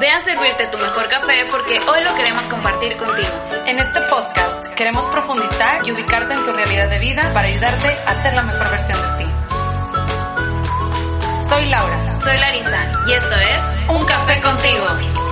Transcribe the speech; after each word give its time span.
Ve 0.00 0.08
a 0.10 0.20
servirte 0.20 0.66
tu 0.68 0.78
mejor 0.78 1.08
café 1.08 1.46
porque 1.50 1.80
hoy 1.80 2.04
lo 2.04 2.14
queremos 2.14 2.46
compartir 2.48 2.96
contigo. 2.96 3.28
En 3.66 3.78
este 3.78 4.00
podcast 4.02 4.66
queremos 4.74 5.06
profundizar 5.06 5.86
y 5.86 5.92
ubicarte 5.92 6.34
en 6.34 6.44
tu 6.44 6.52
realidad 6.52 6.88
de 6.88 6.98
vida 6.98 7.30
para 7.34 7.48
ayudarte 7.48 7.88
a 8.06 8.22
ser 8.22 8.34
la 8.34 8.42
mejor 8.42 8.70
versión 8.70 8.98
de 9.02 9.24
ti. 9.24 9.30
Soy 11.48 11.66
Laura. 11.68 12.14
Soy 12.14 12.38
Larisa 12.38 13.04
y 13.08 13.12
esto 13.12 13.34
es 13.34 13.72
Un 13.88 14.06
Café 14.06 14.40
contigo. 14.40 15.27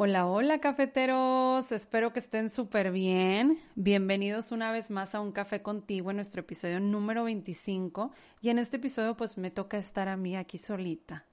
Hola, 0.00 0.28
hola 0.28 0.60
cafeteros, 0.60 1.72
espero 1.72 2.12
que 2.12 2.20
estén 2.20 2.50
súper 2.50 2.92
bien. 2.92 3.58
Bienvenidos 3.74 4.52
una 4.52 4.70
vez 4.70 4.92
más 4.92 5.16
a 5.16 5.20
Un 5.20 5.32
Café 5.32 5.60
contigo 5.60 6.10
en 6.10 6.16
nuestro 6.18 6.42
episodio 6.42 6.78
número 6.78 7.24
25 7.24 8.12
y 8.40 8.50
en 8.50 8.60
este 8.60 8.76
episodio 8.76 9.16
pues 9.16 9.36
me 9.38 9.50
toca 9.50 9.76
estar 9.76 10.06
a 10.06 10.16
mí 10.16 10.36
aquí 10.36 10.56
solita. 10.56 11.24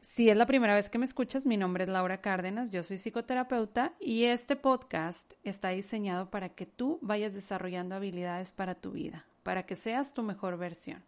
Si 0.00 0.30
es 0.30 0.36
la 0.38 0.46
primera 0.46 0.74
vez 0.74 0.88
que 0.88 0.96
me 0.96 1.04
escuchas, 1.04 1.44
mi 1.44 1.58
nombre 1.58 1.84
es 1.84 1.90
Laura 1.90 2.22
Cárdenas, 2.22 2.70
yo 2.70 2.82
soy 2.82 2.96
psicoterapeuta 2.96 3.92
y 4.00 4.24
este 4.24 4.56
podcast 4.56 5.34
está 5.44 5.68
diseñado 5.68 6.30
para 6.30 6.48
que 6.48 6.64
tú 6.64 6.98
vayas 7.02 7.34
desarrollando 7.34 7.96
habilidades 7.96 8.50
para 8.50 8.76
tu 8.76 8.92
vida, 8.92 9.26
para 9.42 9.66
que 9.66 9.76
seas 9.76 10.14
tu 10.14 10.22
mejor 10.22 10.56
versión. 10.56 11.04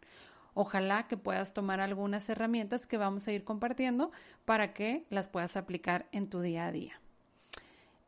Ojalá 0.55 1.07
que 1.07 1.17
puedas 1.17 1.53
tomar 1.53 1.81
algunas 1.81 2.29
herramientas 2.29 2.87
que 2.87 2.97
vamos 2.97 3.27
a 3.29 3.33
ir 3.33 3.45
compartiendo 3.45 4.11
para 4.45 4.73
que 4.73 5.05
las 5.11 5.29
puedas 5.29 5.57
aplicar 5.57 6.07
en 6.13 6.29
tu 6.29 6.41
día 6.41 6.67
a 6.67 6.73
día. 6.73 7.01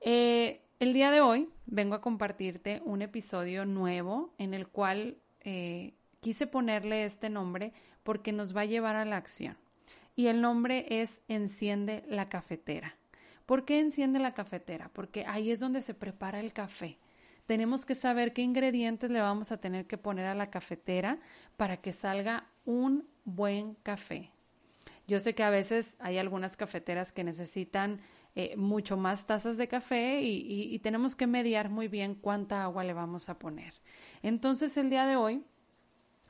Eh, 0.00 0.60
el 0.80 0.92
día 0.92 1.10
de 1.10 1.20
hoy 1.20 1.48
vengo 1.66 1.94
a 1.94 2.00
compartirte 2.00 2.82
un 2.84 3.02
episodio 3.02 3.64
nuevo 3.64 4.30
en 4.38 4.52
el 4.52 4.66
cual 4.66 5.16
eh, 5.44 5.92
quise 6.20 6.46
ponerle 6.46 7.04
este 7.04 7.30
nombre 7.30 7.72
porque 8.02 8.32
nos 8.32 8.56
va 8.56 8.62
a 8.62 8.66
llevar 8.66 8.96
a 8.96 9.04
la 9.04 9.16
acción. 9.16 9.56
Y 10.16 10.26
el 10.26 10.40
nombre 10.40 10.86
es 10.88 11.20
Enciende 11.28 12.04
la 12.08 12.28
cafetera. 12.28 12.96
¿Por 13.46 13.64
qué 13.64 13.78
enciende 13.78 14.18
la 14.18 14.34
cafetera? 14.34 14.90
Porque 14.92 15.24
ahí 15.26 15.50
es 15.50 15.60
donde 15.60 15.82
se 15.82 15.94
prepara 15.94 16.40
el 16.40 16.52
café 16.52 16.98
tenemos 17.52 17.84
que 17.84 17.94
saber 17.94 18.32
qué 18.32 18.40
ingredientes 18.40 19.10
le 19.10 19.20
vamos 19.20 19.52
a 19.52 19.58
tener 19.58 19.86
que 19.86 19.98
poner 19.98 20.24
a 20.24 20.34
la 20.34 20.48
cafetera 20.48 21.18
para 21.58 21.76
que 21.76 21.92
salga 21.92 22.46
un 22.64 23.06
buen 23.26 23.74
café. 23.82 24.30
Yo 25.06 25.20
sé 25.20 25.34
que 25.34 25.42
a 25.42 25.50
veces 25.50 25.94
hay 25.98 26.16
algunas 26.16 26.56
cafeteras 26.56 27.12
que 27.12 27.24
necesitan 27.24 28.00
eh, 28.36 28.56
mucho 28.56 28.96
más 28.96 29.26
tazas 29.26 29.58
de 29.58 29.68
café 29.68 30.22
y, 30.22 30.74
y 30.74 30.78
tenemos 30.78 31.14
que 31.14 31.26
mediar 31.26 31.68
muy 31.68 31.88
bien 31.88 32.14
cuánta 32.14 32.64
agua 32.64 32.84
le 32.84 32.94
vamos 32.94 33.28
a 33.28 33.38
poner. 33.38 33.74
Entonces 34.22 34.74
el 34.78 34.88
día 34.88 35.04
de 35.04 35.16
hoy 35.16 35.44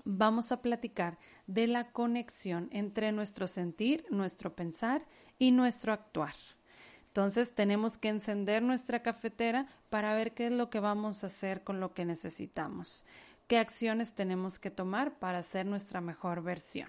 vamos 0.03 0.51
a 0.51 0.61
platicar 0.61 1.19
de 1.47 1.69
la 1.69 1.93
conexión 1.93 2.69
entre 2.73 3.13
nuestro 3.13 3.47
sentir, 3.47 4.05
nuestro 4.11 4.57
pensar 4.57 5.07
y 5.39 5.53
nuestro 5.53 5.93
actuar. 5.93 6.35
Entonces 7.13 7.55
tenemos 7.55 7.99
que 7.99 8.09
encender 8.09 8.63
nuestra 8.63 9.03
cafetera 9.03 9.67
para 9.91 10.15
ver 10.15 10.33
qué 10.33 10.47
es 10.47 10.53
lo 10.53 10.71
que 10.71 10.81
vamos 10.81 11.23
a 11.23 11.27
hacer 11.27 11.63
con 11.63 11.79
lo 11.79 11.93
que 11.93 12.07
necesitamos, 12.07 13.05
qué 13.49 13.59
acciones 13.59 14.15
tenemos 14.15 14.59
que 14.59 14.71
tomar 14.71 15.13
para 15.19 15.43
ser 15.43 15.67
nuestra 15.67 16.01
mejor 16.01 16.43
versión. 16.43 16.89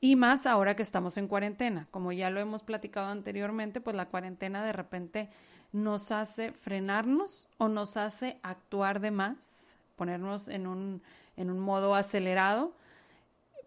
Y 0.00 0.14
más 0.14 0.46
ahora 0.46 0.76
que 0.76 0.84
estamos 0.84 1.16
en 1.16 1.26
cuarentena, 1.26 1.88
como 1.90 2.12
ya 2.12 2.30
lo 2.30 2.38
hemos 2.38 2.62
platicado 2.62 3.08
anteriormente, 3.08 3.80
pues 3.80 3.96
la 3.96 4.06
cuarentena 4.06 4.64
de 4.64 4.72
repente 4.72 5.28
nos 5.72 6.12
hace 6.12 6.52
frenarnos 6.52 7.48
o 7.58 7.66
nos 7.66 7.96
hace 7.96 8.38
actuar 8.44 9.00
de 9.00 9.10
más, 9.10 9.74
ponernos 9.96 10.46
en 10.46 10.68
un, 10.68 11.02
en 11.36 11.50
un 11.50 11.58
modo 11.58 11.96
acelerado 11.96 12.76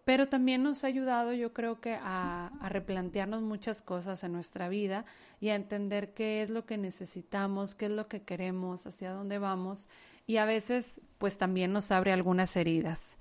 pero 0.04 0.28
también 0.28 0.62
nos 0.62 0.84
ha 0.84 0.88
ayudado 0.88 1.32
yo 1.32 1.52
creo 1.52 1.80
que 1.80 1.96
a, 2.00 2.50
replantearnos 2.68 3.42
muchas 3.42 3.82
cosas 3.82 4.24
en 4.24 4.32
nuestra 4.32 4.68
vida 4.68 5.04
y 5.40 5.50
a 5.50 5.54
entender 5.54 6.12
qué 6.12 6.42
es 6.42 6.50
lo 6.50 6.66
que 6.66 6.78
necesitamos, 6.78 7.74
qué 7.74 7.86
es 7.86 7.92
lo 7.92 8.08
que 8.08 8.22
queremos, 8.22 8.86
hacia 8.86 9.12
dónde 9.12 9.38
vamos 9.38 9.88
y 10.26 10.38
a 10.38 10.44
veces 10.44 11.00
pues 11.18 11.38
también 11.38 11.72
nos 11.72 11.90
abre 11.92 12.12
algunas 12.12 12.56
heridas. 12.56 13.18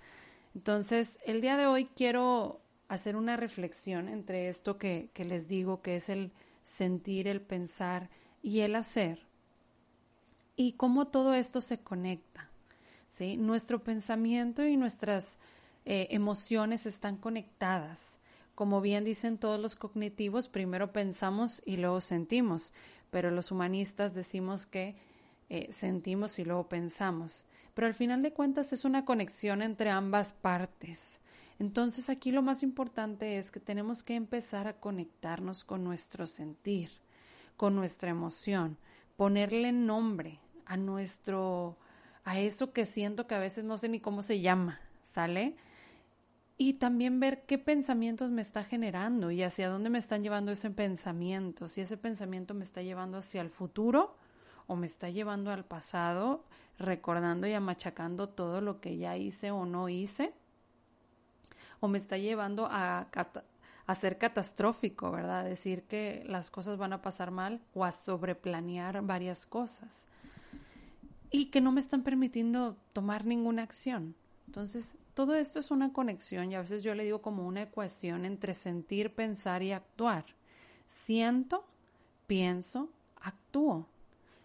Entonces, 0.55 1.17
el 1.25 1.39
día 1.39 1.55
de 1.55 1.65
hoy 1.65 1.85
quiero 1.95 2.61
hacer 2.87 3.15
una 3.15 3.37
reflexión 3.37 4.09
entre 4.09 4.49
esto 4.49 4.77
que, 4.77 5.09
que 5.13 5.23
les 5.23 5.47
digo, 5.47 5.81
que 5.81 5.95
es 5.95 6.09
el 6.09 6.31
sentir, 6.63 7.27
el 7.27 7.41
pensar 7.41 8.09
y 8.41 8.61
el 8.61 8.75
hacer, 8.75 9.19
y 10.55 10.73
cómo 10.73 11.07
todo 11.07 11.33
esto 11.33 11.61
se 11.61 11.79
conecta. 11.79 12.49
¿sí? 13.11 13.37
Nuestro 13.37 13.83
pensamiento 13.83 14.65
y 14.65 14.77
nuestras 14.77 15.39
eh, 15.85 16.07
emociones 16.11 16.85
están 16.85 17.17
conectadas. 17.17 18.19
Como 18.55 18.81
bien 18.81 19.03
dicen 19.03 19.37
todos 19.37 19.59
los 19.59 19.75
cognitivos, 19.75 20.47
primero 20.47 20.91
pensamos 20.91 21.61
y 21.65 21.77
luego 21.77 22.01
sentimos, 22.01 22.73
pero 23.09 23.31
los 23.31 23.51
humanistas 23.51 24.13
decimos 24.13 24.65
que 24.65 24.95
eh, 25.49 25.71
sentimos 25.71 26.37
y 26.39 26.45
luego 26.45 26.69
pensamos. 26.69 27.45
Pero 27.73 27.87
al 27.87 27.93
final 27.93 28.21
de 28.21 28.33
cuentas 28.33 28.73
es 28.73 28.85
una 28.85 29.05
conexión 29.05 29.61
entre 29.61 29.89
ambas 29.89 30.33
partes. 30.33 31.19
Entonces 31.59 32.09
aquí 32.09 32.31
lo 32.31 32.41
más 32.41 32.63
importante 32.63 33.37
es 33.37 33.51
que 33.51 33.59
tenemos 33.59 34.03
que 34.03 34.15
empezar 34.15 34.67
a 34.67 34.79
conectarnos 34.79 35.63
con 35.63 35.83
nuestro 35.83 36.25
sentir, 36.25 36.89
con 37.55 37.75
nuestra 37.75 38.09
emoción, 38.09 38.77
ponerle 39.15 39.71
nombre 39.71 40.39
a 40.65 40.77
nuestro, 40.77 41.77
a 42.23 42.39
eso 42.39 42.73
que 42.73 42.85
siento 42.85 43.27
que 43.27 43.35
a 43.35 43.39
veces 43.39 43.63
no 43.63 43.77
sé 43.77 43.89
ni 43.89 43.99
cómo 43.99 44.21
se 44.21 44.41
llama, 44.41 44.79
¿sale? 45.03 45.55
Y 46.63 46.73
también 46.73 47.19
ver 47.19 47.41
qué 47.47 47.57
pensamientos 47.57 48.29
me 48.29 48.43
está 48.43 48.63
generando 48.63 49.31
y 49.31 49.41
hacia 49.41 49.67
dónde 49.67 49.89
me 49.89 49.97
están 49.97 50.21
llevando 50.21 50.51
ese 50.51 50.69
pensamiento, 50.69 51.67
si 51.67 51.81
ese 51.81 51.97
pensamiento 51.97 52.53
me 52.53 52.63
está 52.63 52.83
llevando 52.83 53.17
hacia 53.17 53.41
el 53.41 53.49
futuro 53.49 54.15
o 54.67 54.75
me 54.75 54.85
está 54.85 55.09
llevando 55.09 55.49
al 55.49 55.65
pasado, 55.65 56.45
recordando 56.77 57.47
y 57.47 57.53
amachacando 57.53 58.29
todo 58.29 58.61
lo 58.61 58.79
que 58.79 58.97
ya 58.97 59.17
hice 59.17 59.49
o 59.49 59.65
no 59.65 59.89
hice, 59.89 60.35
o 61.79 61.87
me 61.87 61.97
está 61.97 62.19
llevando 62.19 62.67
a, 62.69 63.07
a 63.87 63.95
ser 63.95 64.19
catastrófico, 64.19 65.09
¿verdad? 65.09 65.45
Decir 65.45 65.81
que 65.87 66.23
las 66.27 66.51
cosas 66.51 66.77
van 66.77 66.93
a 66.93 67.01
pasar 67.01 67.31
mal 67.31 67.59
o 67.73 67.85
a 67.85 67.91
sobreplanear 67.91 69.01
varias 69.01 69.47
cosas 69.47 70.05
y 71.31 71.45
que 71.45 71.59
no 71.59 71.71
me 71.71 71.81
están 71.81 72.03
permitiendo 72.03 72.77
tomar 72.93 73.25
ninguna 73.25 73.63
acción. 73.63 74.13
Entonces, 74.45 74.95
todo 75.21 75.35
esto 75.35 75.59
es 75.59 75.69
una 75.69 75.93
conexión 75.93 76.51
y 76.51 76.55
a 76.55 76.61
veces 76.61 76.81
yo 76.81 76.95
le 76.95 77.03
digo 77.03 77.21
como 77.21 77.45
una 77.45 77.61
ecuación 77.61 78.25
entre 78.25 78.55
sentir, 78.55 79.13
pensar 79.13 79.61
y 79.61 79.71
actuar. 79.71 80.25
Siento, 80.87 81.63
pienso, 82.25 82.89
actúo. 83.17 83.87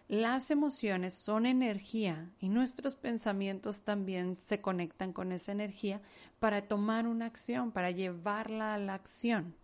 Las 0.07 0.51
emociones 0.51 1.15
son 1.15 1.47
energía 1.47 2.29
y 2.39 2.49
nuestros 2.49 2.93
pensamientos 2.93 3.81
también 3.81 4.37
se 4.45 4.61
conectan 4.61 5.13
con 5.13 5.31
esa 5.31 5.51
energía 5.51 5.99
para 6.37 6.67
tomar 6.67 7.07
una 7.07 7.25
acción, 7.25 7.71
para 7.71 7.89
llevarla 7.89 8.75
a 8.75 8.77
la 8.77 8.93
acción. 8.93 9.55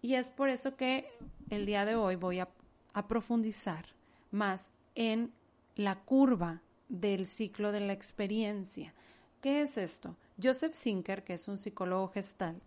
Y 0.00 0.14
es 0.14 0.30
por 0.30 0.48
eso 0.48 0.76
que 0.76 1.08
el 1.50 1.66
día 1.66 1.84
de 1.84 1.96
hoy 1.96 2.14
voy 2.14 2.38
a, 2.38 2.48
profundizar 3.08 3.84
más 4.30 4.70
en 4.94 5.32
la 5.74 5.96
curva 5.96 6.62
del 6.88 7.26
ciclo 7.26 7.72
de 7.72 7.80
la 7.80 7.92
experiencia 7.92 8.94
¿Qué 9.46 9.62
es 9.62 9.78
esto? 9.78 10.16
Joseph 10.42 10.74
Sinker, 10.74 11.24
que 11.24 11.34
es 11.34 11.48
un 11.48 11.58
psicólogo 11.58 12.08
gestalt, 12.08 12.62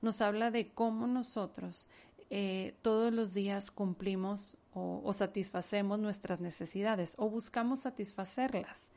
nos 0.00 0.20
habla 0.20 0.50
de 0.50 0.72
cómo 0.72 1.06
nosotros 1.06 1.86
eh, 2.30 2.74
todos 2.82 3.12
los 3.12 3.34
días 3.34 3.70
cumplimos 3.70 4.56
o, 4.72 5.12
satisfacemos 5.12 5.98
nuestras 5.98 6.40
necesidades 6.40 7.14
o 7.18 7.28
buscamos 7.28 7.80
satisfacerlas. 7.80 8.89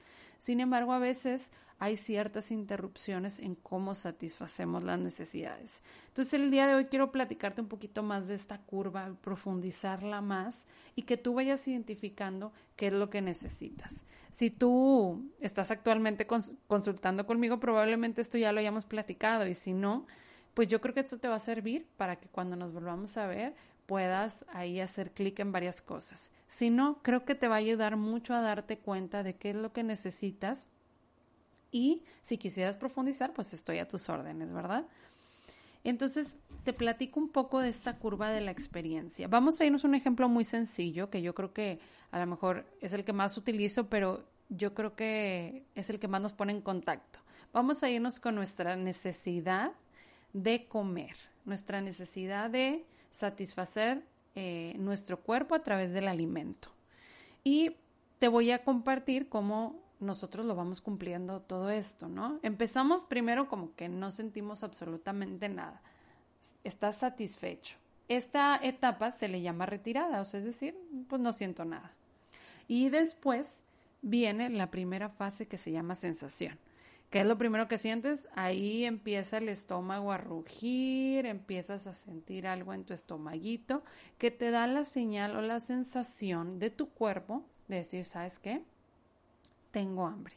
Sin 0.44 0.60
embargo, 0.60 0.92
a 0.92 1.00
veces 1.00 1.54
hay 1.80 1.96
ciertas 1.96 2.52
interrupciones 2.52 3.40
en 3.40 3.56
cómo 3.56 3.96
satisfacemos 3.96 4.84
las 4.84 5.00
necesidades. 5.00 5.82
Entonces, 6.10 6.34
el 6.34 6.52
día 6.52 6.68
de 6.68 6.76
hoy 6.76 6.86
quiero 6.88 7.14
platicarte 7.14 7.62
un 7.62 7.70
poquito 7.70 8.04
más 8.04 8.28
de 8.28 8.36
esta 8.36 8.58
curva, 8.58 9.16
profundizarla 9.22 10.20
más 10.20 10.66
y 10.98 11.04
que 11.04 11.16
tú 11.16 11.36
vayas 11.36 11.66
identificando 11.70 12.52
qué 12.76 12.88
es 12.88 12.94
lo 12.94 13.10
que 13.10 13.22
necesitas. 13.22 14.04
Si 14.32 14.50
tú 14.50 15.32
estás 15.40 15.72
actualmente 15.72 16.28
consultando 16.68 17.26
conmigo, 17.26 17.62
probablemente 17.62 18.20
esto 18.20 18.38
ya 18.38 18.52
lo 18.52 18.60
hayamos 18.60 18.84
platicado 18.84 19.48
y 19.48 19.54
si 19.54 19.72
no, 19.72 20.08
pues 20.56 20.68
yo 20.68 20.82
creo 20.82 20.94
que 20.94 21.00
esto 21.00 21.20
te 21.20 21.30
va 21.30 21.36
a 21.36 21.40
servir 21.40 21.88
para 21.96 22.18
que 22.18 22.28
cuando 22.28 22.58
nos 22.58 22.74
volvamos 22.74 23.16
a 23.16 23.28
ver 23.28 23.56
puedas 23.94 24.44
ahí 24.52 24.80
hacer 24.80 25.12
clic 25.12 25.38
en 25.38 25.52
varias 25.52 25.80
cosas. 25.80 26.32
Si 26.48 26.72
no, 26.72 26.98
creo 27.04 27.26
que 27.26 27.36
te 27.36 27.48
va 27.48 27.54
a 27.54 27.60
ayudar 27.60 27.96
mucho 27.96 28.34
a 28.34 28.42
darte 28.42 28.80
cuenta 28.80 29.22
de 29.22 29.36
qué 29.36 29.52
es 29.52 29.56
lo 29.56 29.72
que 29.72 29.84
necesitas 29.84 30.66
y 31.72 32.02
si 32.24 32.40
quisieras 32.40 32.76
profundizar, 32.76 33.34
pues 33.34 33.54
estoy 33.54 33.78
a 33.78 33.88
tus 33.88 34.10
órdenes, 34.10 34.52
¿verdad? 34.52 34.88
Entonces, 35.84 36.38
te 36.64 36.74
platico 36.74 37.20
un 37.20 37.30
poco 37.30 37.60
de 37.60 37.70
esta 37.70 38.00
curva 38.00 38.32
de 38.32 38.42
la 38.42 38.50
experiencia. 38.50 39.28
Vamos 39.28 39.62
a 39.62 39.66
irnos 39.66 39.86
a 39.86 39.90
un 39.90 39.94
ejemplo 39.94 40.28
muy 40.28 40.44
sencillo, 40.44 41.12
que 41.12 41.22
yo 41.22 41.36
creo 41.36 41.54
que 41.54 41.80
a 42.10 42.18
lo 42.18 42.26
mejor 42.26 42.66
es 42.82 42.94
el 42.94 43.06
que 43.06 43.14
más 43.14 43.38
utilizo, 43.38 43.90
pero 43.90 44.24
yo 44.50 44.74
creo 44.74 44.96
que 44.96 45.66
es 45.76 45.92
el 45.92 46.00
que 46.00 46.08
más 46.08 46.20
nos 46.20 46.34
pone 46.34 46.52
en 46.52 46.62
contacto. 46.62 47.20
Vamos 47.54 47.84
a 47.84 47.92
irnos 47.92 48.20
con 48.20 48.34
nuestra 48.34 48.76
necesidad 48.76 49.72
de 50.34 50.66
comer, 50.66 51.16
nuestra 51.46 51.80
necesidad 51.80 52.50
de 52.50 52.84
satisfacer 53.14 54.04
eh, 54.36 54.76
nuestro 54.78 55.20
cuerpo 55.22 55.56
a 55.56 55.64
través 55.64 55.94
del 55.94 56.08
alimento. 56.08 56.70
Y 57.44 57.76
te 58.20 58.28
voy 58.28 58.52
a 58.52 58.64
compartir 58.64 59.30
cómo 59.30 59.82
nosotros 60.00 60.46
lo 60.46 60.56
vamos 60.56 60.82
cumpliendo 60.82 61.42
todo 61.42 61.70
esto, 61.70 62.10
¿no? 62.10 62.40
Empezamos 62.44 63.06
primero 63.06 63.48
como 63.48 63.74
que 63.76 63.88
no 63.88 64.12
sentimos 64.12 64.64
absolutamente 64.64 65.48
nada. 65.50 65.82
Estás 66.64 66.98
satisfecho. 66.98 67.78
Esta 68.10 68.58
etapa 68.62 69.12
se 69.12 69.30
le 69.30 69.42
llama 69.42 69.66
retirada, 69.66 70.22
o 70.22 70.26
sea, 70.26 70.40
es 70.40 70.46
decir, 70.46 70.76
pues 71.08 71.22
no 71.22 71.32
siento 71.32 71.64
nada. 71.64 71.92
Y 72.68 72.90
después 72.90 73.62
viene 74.02 74.50
la 74.50 74.70
primera 74.70 75.10
fase 75.10 75.48
que 75.48 75.58
se 75.58 75.72
llama 75.72 75.96
sensación. 75.96 76.58
¿Qué 77.14 77.20
es 77.20 77.28
lo 77.28 77.38
primero 77.38 77.68
que 77.68 77.78
sientes? 77.78 78.28
Ahí 78.34 78.86
empieza 78.86 79.38
el 79.38 79.48
estómago 79.48 80.12
a 80.12 80.18
rugir, 80.18 81.28
empiezas 81.28 81.86
a 81.86 81.94
sentir 81.94 82.48
algo 82.48 82.74
en 82.74 82.86
tu 82.86 82.94
estomaguito 82.96 83.84
que 84.18 84.32
te 84.32 84.50
da 84.50 84.66
la 84.66 84.84
señal 84.84 85.36
o 85.36 85.44
la 85.44 85.60
sensación 85.60 86.58
de 86.58 86.72
tu 86.72 86.90
cuerpo 86.90 87.46
de 87.68 87.76
decir, 87.76 88.06
¿sabes 88.06 88.40
qué? 88.40 88.64
Tengo 89.70 90.08
hambre. 90.08 90.34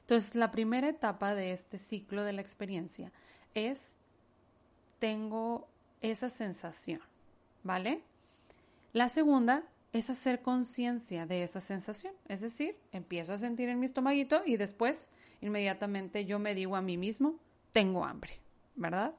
Entonces, 0.00 0.34
la 0.34 0.50
primera 0.50 0.90
etapa 0.90 1.34
de 1.34 1.52
este 1.52 1.78
ciclo 1.78 2.22
de 2.24 2.34
la 2.34 2.42
experiencia 2.42 3.10
es, 3.54 3.96
tengo 4.98 5.66
esa 6.02 6.28
sensación, 6.28 7.00
¿vale? 7.62 8.02
La 8.92 9.08
segunda 9.08 9.62
es 9.92 10.10
hacer 10.10 10.42
conciencia 10.42 11.26
de 11.26 11.42
esa 11.42 11.60
sensación, 11.60 12.14
es 12.26 12.40
decir, 12.40 12.76
empiezo 12.92 13.32
a 13.32 13.38
sentir 13.38 13.68
en 13.68 13.80
mi 13.80 13.86
estomaguito 13.86 14.42
y 14.44 14.56
después 14.56 15.08
inmediatamente 15.40 16.24
yo 16.24 16.38
me 16.38 16.54
digo 16.54 16.76
a 16.76 16.82
mí 16.82 16.96
mismo, 16.96 17.38
tengo 17.72 18.04
hambre, 18.04 18.32
¿verdad? 18.74 19.14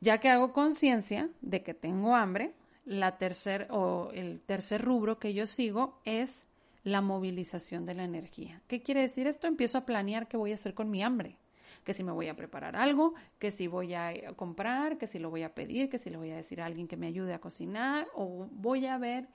Ya 0.00 0.18
que 0.18 0.28
hago 0.28 0.52
conciencia 0.52 1.30
de 1.40 1.62
que 1.62 1.74
tengo 1.74 2.16
hambre, 2.16 2.54
la 2.84 3.18
tercer 3.18 3.68
o 3.70 4.10
el 4.12 4.40
tercer 4.40 4.82
rubro 4.82 5.18
que 5.18 5.34
yo 5.34 5.46
sigo 5.46 6.00
es 6.04 6.44
la 6.82 7.00
movilización 7.00 7.86
de 7.86 7.94
la 7.94 8.02
energía. 8.02 8.60
¿Qué 8.66 8.82
quiere 8.82 9.02
decir 9.02 9.28
esto? 9.28 9.46
Empiezo 9.46 9.78
a 9.78 9.86
planear 9.86 10.26
qué 10.26 10.36
voy 10.36 10.50
a 10.50 10.56
hacer 10.56 10.74
con 10.74 10.90
mi 10.90 11.04
hambre, 11.04 11.36
que 11.84 11.94
si 11.94 12.02
me 12.02 12.10
voy 12.10 12.26
a 12.28 12.34
preparar 12.34 12.74
algo, 12.74 13.14
que 13.38 13.52
si 13.52 13.68
voy 13.68 13.94
a 13.94 14.12
comprar, 14.34 14.98
que 14.98 15.06
si 15.06 15.20
lo 15.20 15.30
voy 15.30 15.44
a 15.44 15.54
pedir, 15.54 15.88
que 15.88 15.98
si 15.98 16.10
le 16.10 16.16
voy 16.16 16.30
a 16.30 16.36
decir 16.36 16.60
a 16.60 16.66
alguien 16.66 16.88
que 16.88 16.96
me 16.96 17.06
ayude 17.06 17.34
a 17.34 17.40
cocinar 17.40 18.08
o 18.14 18.48
voy 18.50 18.86
a 18.86 18.98
ver 18.98 19.28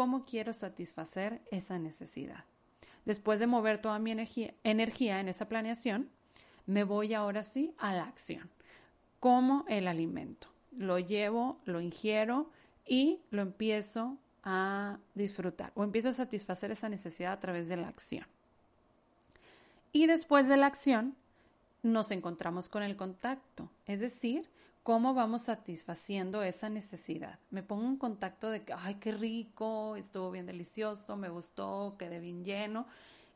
cómo 0.00 0.24
quiero 0.24 0.54
satisfacer 0.54 1.42
esa 1.50 1.78
necesidad. 1.78 2.44
Después 3.04 3.38
de 3.38 3.46
mover 3.46 3.82
toda 3.82 3.98
mi 3.98 4.10
energía, 4.12 5.20
en 5.20 5.28
esa 5.28 5.46
planeación, 5.46 6.08
me 6.64 6.84
voy 6.84 7.12
ahora 7.12 7.44
sí 7.44 7.74
a 7.76 7.92
la 7.92 8.04
acción. 8.04 8.48
Como 9.18 9.66
el 9.68 9.86
alimento. 9.86 10.48
Lo 10.74 10.98
llevo, 10.98 11.60
lo 11.66 11.82
ingiero 11.82 12.48
y 12.86 13.20
lo 13.30 13.42
empiezo 13.42 14.16
a 14.42 14.96
disfrutar 15.14 15.70
o 15.74 15.84
empiezo 15.84 16.08
a 16.08 16.14
satisfacer 16.14 16.70
esa 16.70 16.88
necesidad 16.88 17.34
a 17.34 17.40
través 17.40 17.68
de 17.68 17.76
la 17.76 17.88
acción. 17.88 18.24
Y 19.92 20.06
después 20.06 20.48
de 20.48 20.56
la 20.56 20.64
acción, 20.64 21.14
nos 21.82 22.10
encontramos 22.10 22.70
con 22.70 22.82
el 22.82 22.96
contacto, 22.96 23.68
es 23.84 24.00
decir, 24.00 24.48
cómo 24.82 25.14
vamos 25.14 25.42
satisfaciendo 25.42 26.42
esa 26.42 26.70
necesidad. 26.70 27.38
Me 27.50 27.62
pongo 27.62 27.86
en 27.86 27.96
contacto 27.96 28.50
de 28.50 28.64
que, 28.64 28.72
ay, 28.72 28.96
qué 28.96 29.12
rico, 29.12 29.96
estuvo 29.96 30.30
bien 30.30 30.46
delicioso, 30.46 31.16
me 31.16 31.28
gustó, 31.28 31.96
quedé 31.98 32.18
bien 32.18 32.44
lleno. 32.44 32.86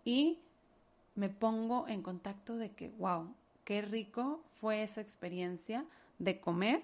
Y 0.05 0.39
me 1.15 1.29
pongo 1.29 1.87
en 1.89 2.03
contacto 2.03 2.57
de 2.57 2.71
que, 2.71 2.91
wow, 2.99 3.35
qué 3.65 3.83
rico 3.83 4.43
fue 4.61 4.83
esa 4.83 5.01
experiencia 5.01 5.85
de 6.19 6.41
comer 6.41 6.83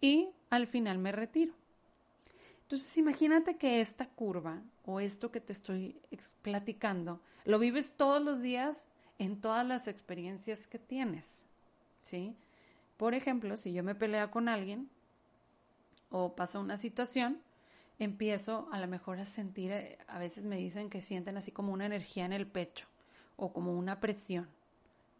y 0.00 0.30
al 0.50 0.66
final 0.66 0.98
me 0.98 1.12
retiro. 1.12 1.52
Entonces 2.62 2.96
imagínate 2.98 3.56
que 3.56 3.80
esta 3.80 4.08
curva 4.08 4.60
o 4.84 5.00
esto 5.00 5.30
que 5.30 5.40
te 5.40 5.52
estoy 5.52 5.96
platicando, 6.42 7.20
lo 7.44 7.58
vives 7.58 7.92
todos 7.96 8.22
los 8.22 8.40
días 8.40 8.86
en 9.18 9.40
todas 9.40 9.66
las 9.66 9.88
experiencias 9.88 10.66
que 10.66 10.78
tienes, 10.78 11.44
¿sí? 12.02 12.34
Por 12.96 13.14
ejemplo, 13.14 13.56
si 13.56 13.72
yo 13.72 13.82
me 13.82 13.94
peleo 13.94 14.30
con 14.30 14.48
alguien 14.48 14.88
o 16.10 16.34
pasa 16.34 16.58
una 16.58 16.76
situación, 16.76 17.40
empiezo 17.98 18.68
a 18.72 18.80
lo 18.80 18.88
mejor 18.88 19.18
a 19.18 19.26
sentir, 19.26 19.72
eh, 19.72 19.98
a 20.06 20.18
veces 20.18 20.44
me 20.44 20.56
dicen 20.56 20.90
que 20.90 21.02
sienten 21.02 21.36
así 21.36 21.50
como 21.52 21.72
una 21.72 21.86
energía 21.86 22.24
en 22.24 22.32
el 22.32 22.46
pecho 22.46 22.86
o 23.36 23.52
como 23.52 23.72
una 23.72 24.00
presión, 24.00 24.48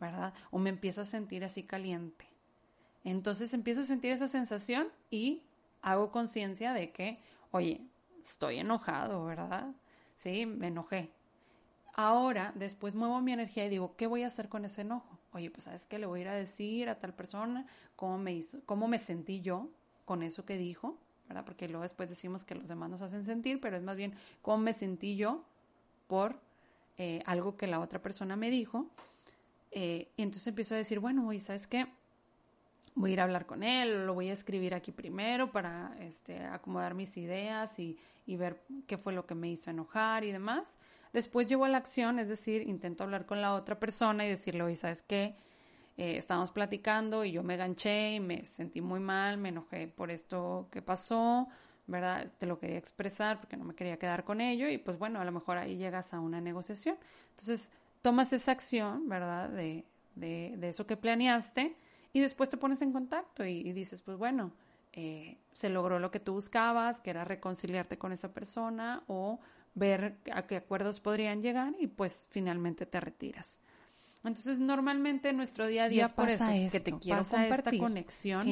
¿verdad? 0.01 0.33
O 0.51 0.59
me 0.59 0.71
empiezo 0.71 1.03
a 1.03 1.05
sentir 1.05 1.45
así 1.45 1.63
caliente. 1.63 2.27
Entonces 3.05 3.55
empiezo 3.55 3.83
a 3.83 3.85
sentir 3.85 4.13
esa 4.13 4.29
sensación 4.29 4.89
y 5.11 5.43
hago 5.83 6.11
conciencia 6.11 6.73
de 6.73 6.91
que, 6.91 7.19
oye, 7.51 7.81
estoy 8.25 8.59
enojado, 8.59 9.25
¿verdad? 9.25 9.69
Sí, 10.17 10.47
me 10.47 10.69
enojé. 10.69 11.11
Ahora, 11.95 12.53
después 12.57 12.95
muevo 12.95 13.21
mi 13.21 13.33
energía 13.33 13.65
y 13.65 13.69
digo, 13.69 13.95
¿qué 13.97 14.07
voy 14.07 14.23
a 14.23 14.27
hacer 14.27 14.49
con 14.49 14.65
ese 14.65 14.83
enojo? 14.83 15.16
Oye, 15.37 15.51
pues 15.51 15.65
sabes 15.65 15.87
qué 15.87 15.99
le 15.99 16.07
voy 16.07 16.21
a 16.21 16.23
ir 16.23 16.29
a 16.29 16.35
decir 16.35 16.89
a 16.89 16.99
tal 16.99 17.13
persona 17.13 17.67
cómo 17.95 18.19
me 18.19 18.33
hizo, 18.33 18.61
cómo 18.65 18.89
me 18.89 18.99
sentí 18.99 19.41
yo 19.43 19.69
con 20.05 20.23
eso 20.23 20.45
que 20.45 20.57
dijo, 20.57 20.97
¿verdad? 21.29 21.45
Porque 21.45 21.69
luego 21.69 21.83
después 21.83 22.09
decimos 22.09 22.45
que 22.45 22.55
los 22.55 22.67
demás 22.69 22.89
nos 22.89 23.03
hacen 23.03 23.25
sentir, 23.25 23.61
pero 23.61 23.77
es 23.77 23.83
más 23.83 23.97
bien 23.97 24.15
cómo 24.41 24.59
me 24.59 24.73
sentí 24.73 25.17
yo 25.17 25.45
por 26.07 26.39
eh, 26.97 27.23
algo 27.27 27.57
que 27.57 27.67
la 27.67 27.81
otra 27.81 28.01
persona 28.01 28.35
me 28.35 28.51
dijo. 28.51 28.87
Eh, 29.73 30.09
y 30.17 30.23
entonces 30.23 30.47
empiezo 30.47 30.75
a 30.75 30.79
decir, 30.79 31.01
bueno, 31.01 31.29
oye, 31.29 31.41
¿sabes 31.41 31.67
qué? 31.67 31.87
Voy 32.95 33.11
a 33.11 33.13
ir 33.13 33.21
a 33.21 33.25
hablar 33.25 33.45
con 33.45 33.63
él, 33.63 34.07
lo 34.07 34.15
voy 34.15 34.31
a 34.31 34.33
escribir 34.33 34.75
aquí 34.75 34.91
primero 34.91 35.53
para 35.53 35.95
este, 36.01 36.45
acomodar 36.45 36.95
mis 36.95 37.15
ideas 37.19 37.79
y 37.79 37.99
ver 38.27 38.63
qué 38.87 38.97
fue 38.97 39.13
lo 39.13 39.27
que 39.27 39.35
me 39.35 39.51
hizo 39.51 39.71
enojar 39.71 40.25
y 40.25 40.33
demás. 40.33 40.77
Después 41.17 41.47
llevo 41.47 41.65
a 41.65 41.71
la 41.71 41.79
acción, 41.79 42.19
es 42.19 42.29
decir, 42.29 42.61
intento 42.69 43.03
hablar 43.03 43.25
con 43.25 43.41
la 43.41 43.55
otra 43.55 43.79
persona 43.79 44.27
y 44.27 44.29
decirle, 44.29 44.63
oye, 44.63 44.77
¿sabes 44.77 45.01
qué? 45.01 45.35
Eh, 45.97 46.19
estábamos 46.19 46.51
platicando 46.51 47.25
y 47.25 47.33
yo 47.33 47.43
me 47.43 47.57
ganché 47.57 48.17
y 48.17 48.21
me 48.21 48.45
sentí 48.45 48.83
muy 48.83 49.01
mal, 49.01 49.39
me 49.39 49.49
enojé 49.49 49.89
por 49.89 50.11
esto 50.11 50.69
que 50.71 50.83
pasó, 50.83 51.49
¿verdad? 51.87 52.31
Te 52.37 52.45
lo 52.45 52.59
quería 52.59 52.77
expresar 52.77 53.41
porque 53.41 53.57
no 53.57 53.65
me 53.65 53.75
quería 53.75 53.97
quedar 53.99 54.25
con 54.25 54.43
ello 54.43 54.69
y 54.69 54.77
pues 54.77 54.99
bueno, 54.99 55.19
a 55.19 55.25
lo 55.25 55.33
mejor 55.33 55.57
ahí 55.57 55.79
llegas 55.79 56.13
a 56.13 56.21
una 56.21 56.43
negociación. 56.43 56.99
Entonces, 57.31 57.71
tomas 58.03 58.35
esa 58.35 58.53
acción, 58.53 59.09
¿verdad? 59.09 59.49
De, 59.49 59.87
de, 60.17 60.53
de 60.59 60.69
eso 60.69 60.87
que 60.87 60.99
planeaste 60.99 61.77
y 62.13 62.21
después 62.21 62.51
te 62.51 62.59
pones 62.59 62.83
en 62.83 62.93
contacto 62.93 63.43
y, 63.47 63.73
dices, 63.73 64.03
pues 64.03 64.19
bueno, 64.19 64.53
eh, 64.93 65.39
se 65.55 65.71
logró 65.71 65.99
lo 65.99 66.11
que 66.11 66.21
tú 66.21 66.35
buscabas, 66.35 67.01
que 67.01 67.09
era 67.09 67.25
reconciliarte 67.25 67.97
con 67.97 68.13
esa 68.13 68.35
persona 68.35 69.03
o 69.07 69.41
ver 69.77 70.17
a 70.33 70.47
qué 70.47 70.57
acuerdos 70.57 70.99
podrían 70.99 71.43
llegar 71.43 71.75
y 71.79 71.87
pues 71.87 72.27
finalmente 72.31 72.87
te 72.87 72.99
retiras. 72.99 73.61
Entonces, 74.25 74.59
normalmente 74.59 75.29
en 75.29 75.37
nuestro 75.37 75.69
día 75.69 75.85
a 75.85 75.89
día 75.89 76.09
pasa 76.09 76.57
eso, 76.57 76.73
que 76.73 76.81
te 76.81 76.99
quiero 76.99 77.21
pasa 77.21 77.47
esta 77.47 77.71
conexión 77.79 78.43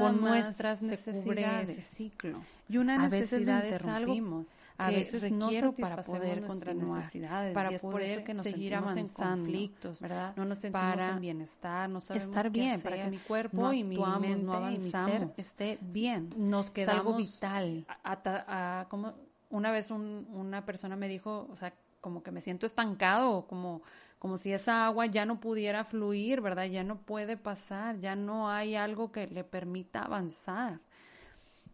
con 0.00 0.20
nuestras 0.20 0.82
necesidades. 0.82 1.68
Ese 1.68 1.82
ciclo. 1.82 2.42
Y 2.68 2.78
una 2.78 2.98
necesidad 2.98 3.64
es 3.64 3.84
algo 3.86 4.44
a 4.78 4.90
veces 4.90 5.30
no 5.30 5.50
para 5.78 6.02
poder 6.02 6.44
continuar, 6.44 7.52
para 7.52 7.78
poder 7.78 8.24
que 8.24 8.34
nos 8.34 8.42
seguir 8.42 8.74
avanzando, 8.74 9.00
en 9.00 9.38
conflictos, 9.38 10.00
¿verdad? 10.00 10.34
No 10.36 10.44
nos 10.44 10.58
sentimos 10.58 10.96
para 10.96 11.10
en 11.10 11.20
bienestar, 11.20 11.88
no 11.88 12.00
sabemos 12.00 12.28
estar 12.28 12.50
bien, 12.50 12.80
para 12.80 13.04
que 13.04 13.10
mi 13.10 13.18
cuerpo 13.18 13.72
y 13.72 13.84
mi 13.84 13.98
mente 13.98 14.42
no 14.42 14.54
avanzamos, 14.54 15.14
y 15.14 15.18
mi 15.18 15.30
ser 15.30 15.32
esté 15.36 15.78
bien. 15.82 16.30
Nos 16.36 16.70
quedamos 16.70 17.00
algo 17.00 17.16
vital. 17.16 17.86
A, 18.02 18.86
como 18.88 19.14
una 19.52 19.70
vez 19.70 19.90
una 19.90 20.64
persona 20.64 20.96
me 20.96 21.08
dijo, 21.08 21.46
o 21.50 21.56
sea, 21.56 21.74
como 22.00 22.22
que 22.22 22.32
me 22.32 22.40
siento 22.40 22.66
estancado, 22.66 23.46
como, 23.46 23.82
como 24.18 24.38
si 24.38 24.52
esa 24.52 24.86
agua 24.86 25.06
ya 25.06 25.26
no 25.26 25.40
pudiera 25.40 25.84
fluir, 25.84 26.40
¿verdad? 26.40 26.64
Ya 26.64 26.82
no 26.82 26.96
puede 26.96 27.36
pasar, 27.36 28.00
ya 28.00 28.16
no 28.16 28.50
hay 28.50 28.74
algo 28.74 29.12
que 29.12 29.26
le 29.26 29.44
permita 29.44 30.02
avanzar. 30.02 30.80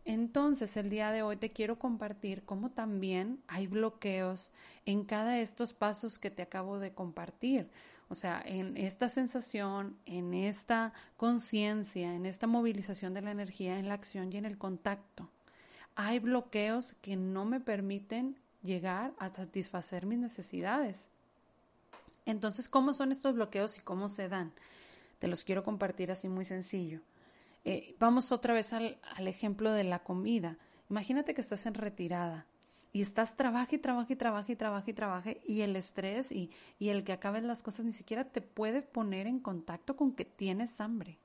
Entonces, 0.04 0.76
el 0.76 0.90
día 0.90 1.12
de 1.12 1.22
hoy 1.22 1.36
te 1.36 1.50
quiero 1.50 1.78
compartir 1.78 2.42
cómo 2.44 2.70
también 2.70 3.40
hay 3.46 3.68
bloqueos 3.68 4.50
en 4.84 5.04
cada 5.04 5.32
de 5.34 5.42
estos 5.42 5.72
pasos 5.72 6.18
que 6.18 6.30
te 6.30 6.42
acabo 6.42 6.80
de 6.80 6.92
compartir. 6.92 7.70
O 8.08 8.14
sea, 8.14 8.42
en 8.44 8.76
esta 8.76 9.08
sensación, 9.08 9.96
en 10.04 10.34
esta 10.34 10.92
conciencia, 11.16 12.14
en 12.14 12.26
esta 12.26 12.48
movilización 12.48 13.14
de 13.14 13.22
la 13.22 13.30
energía, 13.30 13.78
en 13.78 13.88
la 13.88 13.94
acción 13.94 14.32
y 14.32 14.36
en 14.36 14.46
el 14.46 14.58
contacto 14.58 15.30
hay 15.98 16.20
bloqueos 16.20 16.94
que 17.02 17.16
no 17.16 17.44
me 17.44 17.58
permiten 17.58 18.36
llegar 18.62 19.12
a 19.18 19.30
satisfacer 19.30 20.06
mis 20.06 20.20
necesidades. 20.20 21.08
Entonces, 22.24 22.68
¿cómo 22.68 22.92
son 22.92 23.10
estos 23.10 23.34
bloqueos 23.34 23.76
y 23.78 23.80
cómo 23.80 24.08
se 24.08 24.28
dan? 24.28 24.52
Te 25.18 25.26
los 25.26 25.42
quiero 25.42 25.64
compartir 25.64 26.12
así 26.12 26.28
muy 26.28 26.44
sencillo. 26.44 27.00
Eh, 27.64 27.96
vamos 27.98 28.30
otra 28.30 28.54
vez 28.54 28.72
al, 28.72 28.96
ejemplo 29.18 29.72
de 29.72 29.82
la 29.82 29.98
comida. 29.98 30.56
Imagínate 30.88 31.34
que 31.34 31.40
estás 31.40 31.66
en 31.66 31.74
retirada 31.74 32.46
y 32.92 33.02
estás 33.02 33.36
trabaja 33.36 33.74
y 33.74 33.78
trabaja 33.78 34.12
y 34.12 34.16
trabaja 34.16 34.52
y 34.52 34.56
trabaja 34.56 34.90
y 34.90 34.94
trabaja 34.94 35.30
y 35.48 35.62
el 35.62 35.74
estrés 35.74 36.30
y, 36.30 36.52
y 36.78 36.90
el 36.90 37.02
que 37.02 37.12
acabes 37.12 37.42
las 37.42 37.64
cosas 37.64 37.84
ni 37.84 37.92
siquiera 37.92 38.22
te 38.22 38.40
puede 38.40 38.82
poner 38.82 39.26
en 39.26 39.40
contacto 39.40 39.96
con 39.96 40.12
que 40.12 40.24
tienes 40.24 40.80
hambre. 40.80 41.18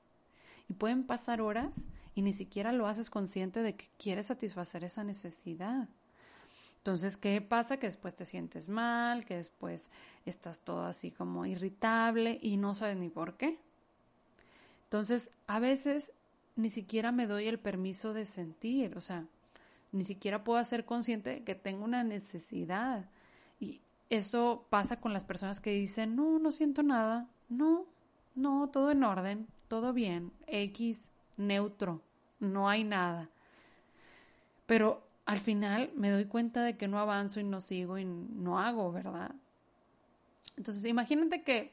Y 0.68 0.72
pueden 0.72 1.04
pasar 1.04 1.40
horas 1.40 1.86
y 2.14 2.22
ni 2.22 2.32
siquiera 2.32 2.72
lo 2.72 2.86
haces 2.86 3.10
consciente 3.10 3.62
de 3.62 3.76
que 3.76 3.88
quieres 3.98 4.26
satisfacer 4.26 4.84
esa 4.84 5.04
necesidad. 5.04 5.88
Entonces, 6.78 7.16
¿qué 7.16 7.40
pasa? 7.40 7.78
Que 7.78 7.86
después 7.86 8.14
te 8.14 8.26
sientes 8.26 8.68
mal, 8.68 9.24
que 9.24 9.36
después 9.36 9.90
estás 10.26 10.58
todo 10.58 10.84
así 10.84 11.10
como 11.10 11.46
irritable 11.46 12.38
y 12.42 12.56
no 12.58 12.74
sabes 12.74 12.98
ni 12.98 13.08
por 13.08 13.38
qué. 13.38 13.58
Entonces, 14.84 15.30
a 15.46 15.60
veces 15.60 16.12
ni 16.56 16.70
siquiera 16.70 17.10
me 17.10 17.26
doy 17.26 17.48
el 17.48 17.58
permiso 17.58 18.12
de 18.12 18.26
sentir, 18.26 18.96
o 18.96 19.00
sea, 19.00 19.26
ni 19.92 20.04
siquiera 20.04 20.44
puedo 20.44 20.62
ser 20.64 20.84
consciente 20.84 21.30
de 21.30 21.42
que 21.42 21.54
tengo 21.54 21.84
una 21.84 22.04
necesidad. 22.04 23.08
Y 23.60 23.80
eso 24.10 24.66
pasa 24.68 25.00
con 25.00 25.12
las 25.12 25.24
personas 25.24 25.60
que 25.60 25.70
dicen, 25.70 26.14
no, 26.14 26.38
no 26.38 26.52
siento 26.52 26.82
nada, 26.82 27.26
no, 27.48 27.86
no, 28.34 28.68
todo 28.68 28.90
en 28.90 29.04
orden, 29.04 29.46
todo 29.68 29.92
bien, 29.92 30.32
X, 30.46 31.08
neutro, 31.36 32.00
no 32.40 32.68
hay 32.68 32.84
nada. 32.84 33.28
Pero 34.66 35.02
al 35.26 35.40
final 35.40 35.90
me 35.94 36.10
doy 36.10 36.26
cuenta 36.26 36.62
de 36.62 36.76
que 36.76 36.88
no 36.88 36.98
avanzo 36.98 37.40
y 37.40 37.44
no 37.44 37.60
sigo 37.60 37.98
y 37.98 38.04
no 38.04 38.58
hago, 38.58 38.92
¿verdad? 38.92 39.34
Entonces, 40.56 40.84
imagínate 40.84 41.42
que 41.42 41.72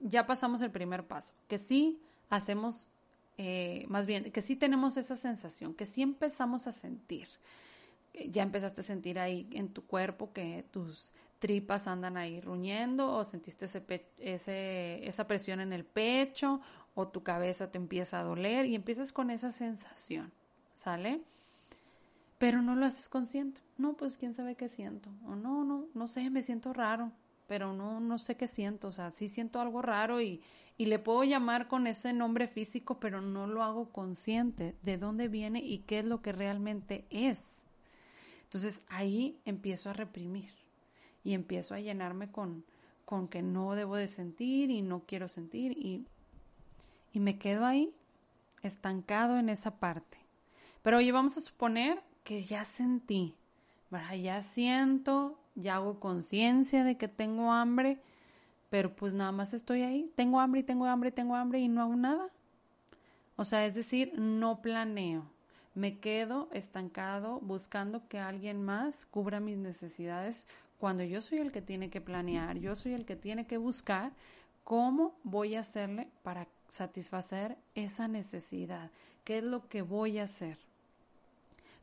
ya 0.00 0.26
pasamos 0.26 0.60
el 0.60 0.70
primer 0.70 1.06
paso, 1.06 1.34
que 1.48 1.58
sí 1.58 2.00
hacemos, 2.28 2.86
eh, 3.38 3.84
más 3.88 4.06
bien, 4.06 4.30
que 4.32 4.42
sí 4.42 4.56
tenemos 4.56 4.96
esa 4.96 5.16
sensación, 5.16 5.74
que 5.74 5.86
sí 5.86 6.02
empezamos 6.02 6.66
a 6.66 6.72
sentir. 6.72 7.28
Ya 8.30 8.42
empezaste 8.42 8.80
a 8.80 8.84
sentir 8.84 9.18
ahí 9.18 9.48
en 9.52 9.68
tu 9.68 9.84
cuerpo 9.84 10.32
que 10.32 10.64
tus 10.72 11.12
tripas 11.40 11.88
andan 11.88 12.16
ahí 12.16 12.40
ruñendo 12.40 13.12
o 13.12 13.24
sentiste 13.24 13.64
ese, 13.64 13.82
ese, 14.18 15.08
esa 15.08 15.26
presión 15.26 15.60
en 15.60 15.72
el 15.72 15.84
pecho 15.84 16.60
o 16.94 17.08
tu 17.08 17.24
cabeza 17.24 17.72
te 17.72 17.78
empieza 17.78 18.20
a 18.20 18.22
doler 18.22 18.66
y 18.66 18.76
empiezas 18.76 19.12
con 19.12 19.30
esa 19.30 19.50
sensación, 19.50 20.32
¿sale? 20.74 21.20
pero 22.40 22.62
no 22.62 22.74
lo 22.74 22.86
haces 22.86 23.10
consciente. 23.10 23.60
No, 23.76 23.98
pues 23.98 24.16
quién 24.16 24.32
sabe 24.32 24.54
qué 24.54 24.70
siento. 24.70 25.10
O 25.26 25.36
no, 25.36 25.62
no, 25.62 25.88
no 25.92 26.08
sé, 26.08 26.30
me 26.30 26.42
siento 26.42 26.72
raro, 26.72 27.12
pero 27.46 27.74
no, 27.74 28.00
no 28.00 28.16
sé 28.16 28.38
qué 28.38 28.48
siento. 28.48 28.88
O 28.88 28.92
sea, 28.92 29.12
sí 29.12 29.28
siento 29.28 29.60
algo 29.60 29.82
raro 29.82 30.22
y, 30.22 30.40
y 30.78 30.86
le 30.86 30.98
puedo 30.98 31.22
llamar 31.22 31.68
con 31.68 31.86
ese 31.86 32.14
nombre 32.14 32.48
físico, 32.48 32.98
pero 32.98 33.20
no 33.20 33.46
lo 33.46 33.62
hago 33.62 33.92
consciente 33.92 34.74
de 34.80 34.96
dónde 34.96 35.28
viene 35.28 35.58
y 35.58 35.80
qué 35.80 35.98
es 35.98 36.06
lo 36.06 36.22
que 36.22 36.32
realmente 36.32 37.04
es. 37.10 37.42
Entonces 38.44 38.80
ahí 38.88 39.38
empiezo 39.44 39.90
a 39.90 39.92
reprimir 39.92 40.50
y 41.24 41.34
empiezo 41.34 41.74
a 41.74 41.80
llenarme 41.80 42.30
con, 42.30 42.64
con 43.04 43.28
que 43.28 43.42
no 43.42 43.74
debo 43.74 43.96
de 43.96 44.08
sentir 44.08 44.70
y 44.70 44.82
no 44.82 45.02
quiero 45.06 45.28
sentir 45.28 45.72
y, 45.72 46.04
y 47.12 47.20
me 47.20 47.38
quedo 47.38 47.66
ahí 47.66 47.92
estancado 48.62 49.38
en 49.38 49.48
esa 49.48 49.78
parte. 49.78 50.18
Pero 50.82 50.98
oye, 50.98 51.12
vamos 51.12 51.36
a 51.36 51.40
suponer 51.40 52.02
que 52.24 52.44
ya 52.44 52.64
sentí, 52.64 53.34
ya 54.22 54.42
siento, 54.42 55.38
ya 55.54 55.76
hago 55.76 56.00
conciencia 56.00 56.84
de 56.84 56.96
que 56.96 57.08
tengo 57.08 57.52
hambre, 57.52 57.98
pero 58.70 58.94
pues 58.94 59.14
nada 59.14 59.32
más 59.32 59.52
estoy 59.52 59.82
ahí, 59.82 60.10
tengo 60.14 60.40
hambre 60.40 60.60
y 60.60 60.64
tengo 60.64 60.86
hambre 60.86 61.08
y 61.10 61.12
tengo 61.12 61.34
hambre 61.34 61.60
y 61.60 61.68
no 61.68 61.82
hago 61.82 61.96
nada. 61.96 62.28
O 63.36 63.44
sea, 63.44 63.66
es 63.66 63.74
decir, 63.74 64.12
no 64.18 64.62
planeo. 64.62 65.24
Me 65.80 65.98
quedo 65.98 66.50
estancado 66.52 67.40
buscando 67.40 68.06
que 68.06 68.18
alguien 68.18 68.62
más 68.62 69.06
cubra 69.06 69.40
mis 69.40 69.56
necesidades 69.56 70.46
cuando 70.78 71.04
yo 71.04 71.22
soy 71.22 71.38
el 71.38 71.52
que 71.52 71.62
tiene 71.62 71.88
que 71.88 72.02
planear, 72.02 72.58
yo 72.58 72.76
soy 72.76 72.92
el 72.92 73.06
que 73.06 73.16
tiene 73.16 73.46
que 73.46 73.56
buscar 73.56 74.12
cómo 74.62 75.18
voy 75.24 75.54
a 75.54 75.60
hacerle 75.60 76.08
para 76.22 76.48
satisfacer 76.68 77.56
esa 77.74 78.08
necesidad, 78.08 78.90
qué 79.24 79.38
es 79.38 79.44
lo 79.44 79.70
que 79.70 79.80
voy 79.80 80.18
a 80.18 80.24
hacer. 80.24 80.58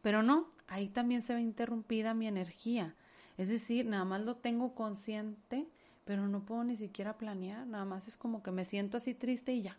Pero 0.04 0.22
no, 0.22 0.46
ahí 0.68 0.90
también 0.90 1.24
se 1.24 1.34
ve 1.34 1.42
interrumpida 1.42 2.14
mi 2.14 2.28
energía. 2.28 2.94
Es 3.40 3.50
decir, 3.50 3.88
nada 3.88 4.06
más 4.06 4.22
lo 4.22 4.36
tengo 4.36 4.76
consciente, 4.76 5.66
pero 6.06 6.28
no 6.28 6.42
puedo 6.42 6.64
ni 6.64 6.78
siquiera 6.78 7.18
planear, 7.18 7.66
nada 7.66 7.86
más 7.86 8.08
es 8.08 8.16
como 8.16 8.44
que 8.44 8.52
me 8.52 8.64
siento 8.64 8.98
así 8.98 9.16
triste 9.16 9.54
y 9.54 9.64
ya. 9.64 9.76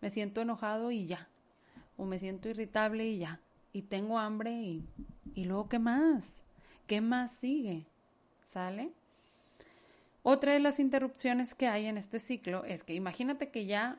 Me 0.00 0.08
siento 0.08 0.40
enojado 0.40 0.90
y 0.90 1.04
ya. 1.04 1.28
Me 2.04 2.18
siento 2.18 2.48
irritable 2.48 3.06
y 3.06 3.18
ya. 3.18 3.40
Y 3.72 3.82
tengo 3.82 4.18
hambre 4.18 4.52
y, 4.52 4.84
y 5.34 5.44
luego 5.44 5.68
¿qué 5.68 5.78
más? 5.78 6.42
¿Qué 6.86 7.00
más 7.00 7.32
sigue? 7.32 7.86
¿Sale? 8.52 8.90
Otra 10.22 10.52
de 10.52 10.60
las 10.60 10.78
interrupciones 10.78 11.54
que 11.54 11.66
hay 11.66 11.86
en 11.86 11.98
este 11.98 12.18
ciclo 12.18 12.64
es 12.64 12.84
que 12.84 12.94
imagínate 12.94 13.50
que 13.50 13.66
ya 13.66 13.98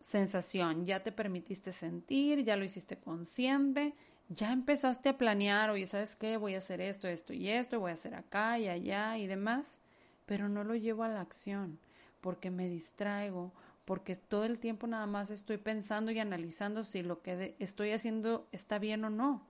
sensación, 0.00 0.86
ya 0.86 1.02
te 1.02 1.10
permitiste 1.10 1.72
sentir, 1.72 2.44
ya 2.44 2.56
lo 2.56 2.64
hiciste 2.64 2.96
consciente, 2.96 3.94
ya 4.28 4.52
empezaste 4.52 5.08
a 5.08 5.18
planear, 5.18 5.70
oye, 5.70 5.86
¿sabes 5.86 6.14
qué? 6.14 6.36
Voy 6.36 6.54
a 6.54 6.58
hacer 6.58 6.80
esto, 6.80 7.08
esto 7.08 7.32
y 7.32 7.48
esto, 7.48 7.80
voy 7.80 7.90
a 7.90 7.94
hacer 7.94 8.14
acá 8.14 8.58
y 8.58 8.68
allá 8.68 9.18
y 9.18 9.26
demás, 9.26 9.80
pero 10.26 10.48
no 10.48 10.62
lo 10.62 10.74
llevo 10.76 11.02
a 11.02 11.08
la 11.08 11.20
acción 11.20 11.78
porque 12.20 12.50
me 12.50 12.68
distraigo, 12.68 13.52
porque 13.88 14.16
todo 14.16 14.44
el 14.44 14.58
tiempo 14.58 14.86
nada 14.86 15.06
más 15.06 15.30
estoy 15.30 15.56
pensando 15.56 16.10
y 16.10 16.18
analizando 16.18 16.84
si 16.84 17.02
lo 17.02 17.22
que 17.22 17.56
estoy 17.58 17.92
haciendo 17.92 18.46
está 18.52 18.78
bien 18.78 19.02
o 19.02 19.08
no. 19.08 19.40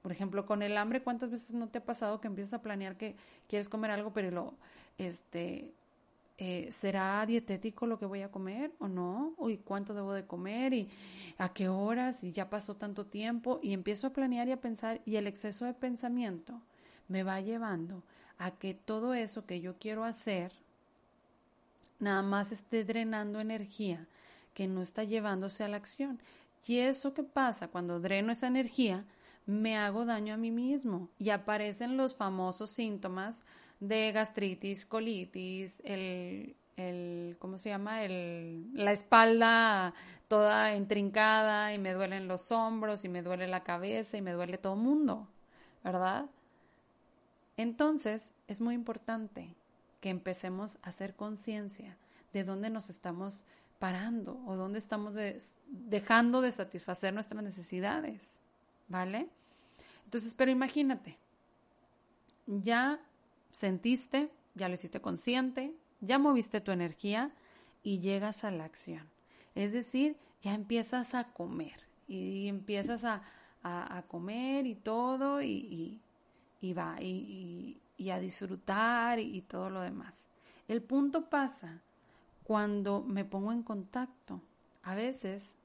Por 0.00 0.12
ejemplo, 0.12 0.46
con 0.46 0.62
el 0.62 0.76
hambre, 0.76 1.02
¿cuántas 1.02 1.32
veces 1.32 1.54
no 1.54 1.66
te 1.66 1.78
ha 1.78 1.84
pasado 1.84 2.20
que 2.20 2.28
empiezas 2.28 2.54
a 2.54 2.62
planear 2.62 2.96
que 2.96 3.16
quieres 3.48 3.68
comer 3.68 3.90
algo, 3.90 4.12
pero 4.12 4.30
lo, 4.30 4.54
este, 4.96 5.72
eh, 6.38 6.68
¿será 6.70 7.26
dietético 7.26 7.88
lo 7.88 7.98
que 7.98 8.06
voy 8.06 8.22
a 8.22 8.30
comer 8.30 8.70
o 8.78 8.86
no? 8.86 9.34
¿Y 9.48 9.56
cuánto 9.56 9.92
debo 9.92 10.12
de 10.12 10.24
comer? 10.24 10.72
¿Y 10.72 10.88
a 11.36 11.52
qué 11.52 11.68
horas? 11.68 12.22
¿Y 12.22 12.30
ya 12.30 12.48
pasó 12.48 12.76
tanto 12.76 13.06
tiempo? 13.06 13.58
Y 13.60 13.72
empiezo 13.72 14.06
a 14.06 14.10
planear 14.10 14.46
y 14.46 14.52
a 14.52 14.60
pensar 14.60 15.00
y 15.04 15.16
el 15.16 15.26
exceso 15.26 15.64
de 15.64 15.74
pensamiento 15.74 16.62
me 17.08 17.24
va 17.24 17.40
llevando 17.40 18.04
a 18.38 18.52
que 18.52 18.72
todo 18.72 19.14
eso 19.14 19.46
que 19.46 19.60
yo 19.60 19.80
quiero 19.80 20.04
hacer 20.04 20.52
nada 22.04 22.22
más 22.22 22.52
esté 22.52 22.84
drenando 22.84 23.40
energía 23.40 24.06
que 24.52 24.68
no 24.68 24.82
está 24.82 25.02
llevándose 25.04 25.64
a 25.64 25.68
la 25.68 25.76
acción. 25.76 26.20
Y 26.66 26.78
eso 26.78 27.12
que 27.12 27.24
pasa 27.24 27.68
cuando 27.68 28.00
dreno 28.00 28.32
esa 28.32 28.46
energía, 28.46 29.04
me 29.46 29.76
hago 29.76 30.04
daño 30.04 30.34
a 30.34 30.38
mí 30.38 30.50
mismo 30.50 31.08
y 31.18 31.30
aparecen 31.30 31.96
los 31.96 32.16
famosos 32.16 32.70
síntomas 32.70 33.42
de 33.80 34.12
gastritis, 34.12 34.86
colitis, 34.86 35.82
el, 35.84 36.56
el 36.76 37.36
¿cómo 37.38 37.58
se 37.58 37.68
llama? 37.68 38.04
El, 38.04 38.70
la 38.72 38.92
espalda 38.92 39.92
toda 40.28 40.72
entrincada 40.74 41.74
y 41.74 41.78
me 41.78 41.92
duelen 41.92 42.28
los 42.28 42.50
hombros 42.52 43.04
y 43.04 43.08
me 43.08 43.22
duele 43.22 43.46
la 43.46 43.62
cabeza 43.64 44.16
y 44.16 44.22
me 44.22 44.32
duele 44.32 44.56
todo 44.56 44.74
el 44.74 44.80
mundo, 44.80 45.28
¿verdad? 45.82 46.26
Entonces, 47.56 48.30
es 48.48 48.60
muy 48.60 48.74
importante 48.74 49.54
que 50.04 50.10
empecemos 50.10 50.76
a 50.82 50.90
hacer 50.90 51.16
conciencia 51.16 51.96
de 52.34 52.44
dónde 52.44 52.68
nos 52.68 52.90
estamos 52.90 53.46
parando 53.78 54.38
o 54.44 54.54
dónde 54.54 54.78
estamos 54.78 55.14
dejando 55.66 56.42
de 56.42 56.52
satisfacer 56.52 57.14
nuestras 57.14 57.42
necesidades, 57.42 58.20
¿vale? 58.86 59.30
Entonces, 60.04 60.34
pero 60.34 60.50
imagínate, 60.50 61.16
ya 62.46 63.00
sentiste, 63.50 64.28
ya 64.54 64.68
lo 64.68 64.74
hiciste 64.74 65.00
consciente, 65.00 65.72
ya 66.02 66.18
moviste 66.18 66.60
tu 66.60 66.70
energía 66.70 67.30
y 67.82 68.00
llegas 68.00 68.44
a 68.44 68.50
la 68.50 68.66
acción. 68.66 69.08
Es 69.54 69.72
decir, 69.72 70.18
ya 70.42 70.52
empiezas 70.52 71.14
a 71.14 71.32
comer 71.32 71.80
y 72.06 72.48
empiezas 72.48 73.04
a, 73.04 73.22
comer 74.08 74.66
y 74.66 74.74
todo 74.74 75.40
y, 75.40 76.02
va 76.76 77.00
y, 77.00 77.80
a 78.10 78.20
disfrutar 78.20 79.18
y 79.18 79.42
todo 79.42 79.70
lo 79.70 79.80
demás. 79.80 80.26
El 80.68 80.82
punto 80.82 81.28
pasa 81.28 81.82
cuando 82.42 83.02
me 83.02 83.24
pongo 83.24 83.52
en 83.52 83.62
contacto. 83.62 84.40
A 84.82 84.94
veces, 84.94 85.56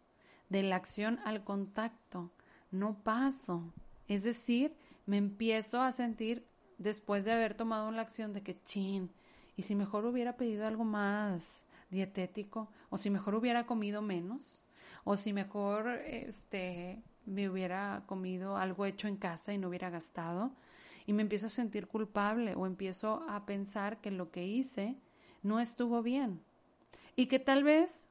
de 0.49 0.63
la 0.63 0.77
acción 0.77 1.19
al 1.25 1.43
contacto, 1.43 2.31
no 2.71 2.95
paso. 3.03 3.73
Es 4.07 4.23
decir, 4.23 4.73
me 5.05 5.17
empiezo 5.17 5.81
a 5.81 5.91
sentir 5.91 6.45
después 6.77 7.25
de 7.25 7.33
haber 7.33 7.53
tomado 7.53 7.91
la 7.91 8.01
acción 8.01 8.33
de 8.33 8.41
que, 8.41 8.61
chin, 8.63 9.11
y 9.57 9.63
si 9.63 9.75
mejor 9.75 10.05
hubiera 10.05 10.37
pedido 10.37 10.65
algo 10.65 10.85
más 10.85 11.65
dietético, 11.89 12.69
o 12.89 12.97
si 12.97 13.09
mejor 13.09 13.35
hubiera 13.35 13.65
comido 13.65 14.01
menos, 14.01 14.63
o 15.03 15.17
si 15.17 15.33
mejor 15.33 15.89
este, 16.05 17.01
me 17.25 17.49
hubiera 17.49 18.03
comido 18.05 18.57
algo 18.57 18.85
hecho 18.85 19.07
en 19.07 19.17
casa 19.17 19.53
y 19.53 19.57
no 19.57 19.67
hubiera 19.67 19.89
gastado, 19.89 20.51
y 21.09 21.13
me 21.13 21.23
empiezo 21.23 21.47
a 21.47 21.49
sentir 21.49 21.87
culpable 21.87 22.53
o 22.53 22.67
empiezo 22.67 23.25
a 23.27 23.47
pensar 23.47 23.99
que 23.99 24.11
lo 24.11 24.29
que 24.29 24.45
hice 24.45 24.95
no 25.41 25.59
estuvo 25.59 26.03
bien 26.03 26.39
y 27.15 27.25
que 27.25 27.39
tal 27.39 27.63
vez 27.63 28.07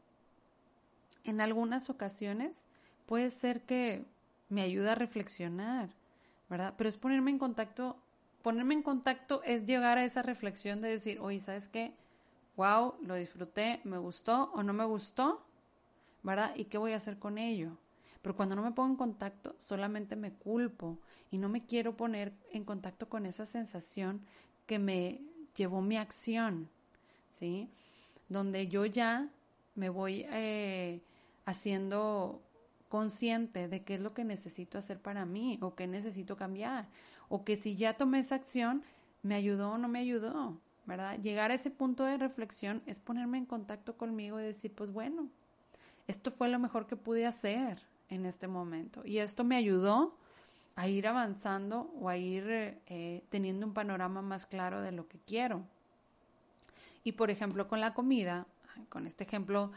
en 1.22 1.40
algunas 1.40 1.90
ocasiones 1.90 2.66
puede 3.06 3.30
ser 3.30 3.60
que 3.60 4.04
me 4.48 4.62
ayuda 4.62 4.92
a 4.92 4.94
reflexionar 4.96 5.90
¿verdad? 6.50 6.74
Pero 6.76 6.90
es 6.90 6.96
ponerme 6.96 7.30
en 7.30 7.38
contacto, 7.38 7.94
ponerme 8.42 8.74
en 8.74 8.82
contacto 8.82 9.44
es 9.44 9.64
llegar 9.64 9.96
a 9.96 10.04
esa 10.04 10.22
reflexión 10.22 10.80
de 10.80 10.88
decir, 10.88 11.20
oye, 11.20 11.40
¿sabes 11.40 11.68
qué? 11.68 11.94
Wow, 12.56 12.94
lo 13.02 13.14
disfruté, 13.14 13.80
me 13.84 13.98
gustó 13.98 14.50
o 14.54 14.64
no 14.64 14.72
me 14.72 14.84
gustó, 14.84 15.40
¿verdad? 16.24 16.50
¿Y 16.56 16.64
qué 16.64 16.78
voy 16.78 16.94
a 16.94 16.96
hacer 16.96 17.16
con 17.20 17.38
ello? 17.38 17.76
Pero 18.22 18.36
cuando 18.36 18.56
no 18.56 18.62
me 18.62 18.72
pongo 18.72 18.90
en 18.90 18.96
contacto, 18.96 19.54
solamente 19.58 20.16
me 20.16 20.32
culpo 20.32 20.98
y 21.30 21.38
no 21.38 21.48
me 21.48 21.64
quiero 21.64 21.96
poner 21.96 22.32
en 22.52 22.64
contacto 22.64 23.08
con 23.08 23.26
esa 23.26 23.46
sensación 23.46 24.22
que 24.66 24.78
me 24.78 25.20
llevó 25.56 25.80
mi 25.80 25.96
acción, 25.96 26.68
¿sí? 27.32 27.68
Donde 28.28 28.68
yo 28.68 28.86
ya 28.86 29.28
me 29.74 29.88
voy 29.88 30.26
eh, 30.30 31.00
haciendo 31.46 32.42
consciente 32.88 33.68
de 33.68 33.82
qué 33.82 33.94
es 33.94 34.00
lo 34.00 34.14
que 34.14 34.24
necesito 34.24 34.78
hacer 34.78 34.98
para 34.98 35.26
mí 35.26 35.58
o 35.60 35.74
qué 35.74 35.86
necesito 35.86 36.36
cambiar 36.36 36.88
o 37.28 37.44
que 37.44 37.56
si 37.56 37.76
ya 37.76 37.94
tomé 37.94 38.20
esa 38.20 38.36
acción, 38.36 38.82
me 39.22 39.34
ayudó 39.34 39.72
o 39.72 39.78
no 39.78 39.88
me 39.88 39.98
ayudó, 39.98 40.58
¿verdad? 40.86 41.18
Llegar 41.20 41.50
a 41.50 41.54
ese 41.54 41.70
punto 41.70 42.04
de 42.04 42.16
reflexión 42.16 42.82
es 42.86 43.00
ponerme 43.00 43.38
en 43.38 43.46
contacto 43.46 43.96
conmigo 43.96 44.40
y 44.40 44.44
decir, 44.44 44.72
pues 44.74 44.90
bueno, 44.92 45.28
esto 46.06 46.30
fue 46.30 46.48
lo 46.48 46.58
mejor 46.58 46.86
que 46.86 46.96
pude 46.96 47.26
hacer 47.26 47.82
en 48.08 48.26
este 48.26 48.48
momento 48.48 49.02
y 49.04 49.18
esto 49.18 49.44
me 49.44 49.56
ayudó 49.56 50.14
a 50.76 50.86
ir 50.86 51.08
avanzando 51.08 51.90
o 52.00 52.08
a 52.08 52.16
ir 52.16 52.44
eh, 52.86 53.22
teniendo 53.30 53.66
un 53.66 53.74
panorama 53.74 54.22
más 54.22 54.46
claro 54.46 54.80
de 54.80 54.92
lo 54.92 55.08
que 55.08 55.18
quiero. 55.26 55.62
Y 57.02 57.12
por 57.12 57.30
ejemplo, 57.30 57.66
con 57.66 57.80
la 57.80 57.94
comida, 57.94 58.46
con 58.88 59.06
este 59.06 59.24
ejemplo 59.24 59.72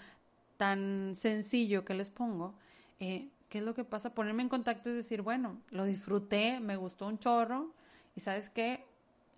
tan 0.58 1.14
sencillo 1.16 1.86
que 1.86 1.96
les 1.96 2.12
pongo, 2.12 2.54
eh, 3.00 3.30
¿qué 3.50 3.58
es 3.58 3.64
lo 3.64 3.74
que 3.74 3.84
pasa? 3.84 4.14
Ponerme 4.14 4.44
en 4.44 4.50
contacto 4.50 4.92
es 4.92 4.96
decir, 4.96 5.24
bueno, 5.24 5.58
lo 5.72 5.86
disfruté, 5.86 6.60
me 6.60 6.76
gustó 6.76 7.08
un 7.08 7.18
chorro 7.18 7.74
y 8.16 8.20
sabes 8.20 8.52
qué, 8.52 8.86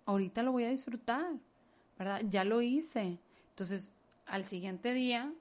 ahorita 0.04 0.42
lo 0.42 0.52
voy 0.52 0.64
a 0.64 0.68
disfrutar, 0.68 1.32
¿verdad? 1.98 2.20
Ya 2.28 2.44
lo 2.44 2.60
hice. 2.60 3.18
Entonces, 3.50 3.90
al 4.26 4.44
siguiente 4.44 4.92
día, 4.92 5.32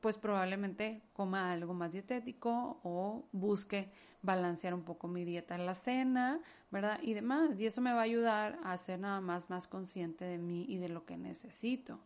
pues 0.00 0.18
probablemente 0.18 1.02
coma 1.12 1.52
algo 1.52 1.74
más 1.74 1.92
dietético 1.92 2.80
o 2.82 3.24
busque 3.32 3.90
balancear 4.22 4.74
un 4.74 4.82
poco 4.82 5.08
mi 5.08 5.24
dieta 5.24 5.54
en 5.54 5.66
la 5.66 5.74
cena, 5.74 6.40
¿verdad? 6.70 6.98
Y 7.02 7.14
demás. 7.14 7.58
Y 7.58 7.66
eso 7.66 7.80
me 7.80 7.92
va 7.92 8.00
a 8.00 8.04
ayudar 8.04 8.58
a 8.64 8.76
ser 8.78 9.00
nada 9.00 9.20
más 9.20 9.50
más 9.50 9.68
consciente 9.68 10.24
de 10.24 10.38
mí 10.38 10.66
y 10.68 10.78
de 10.78 10.88
lo 10.88 11.04
que 11.04 11.16
necesito. 11.16 12.00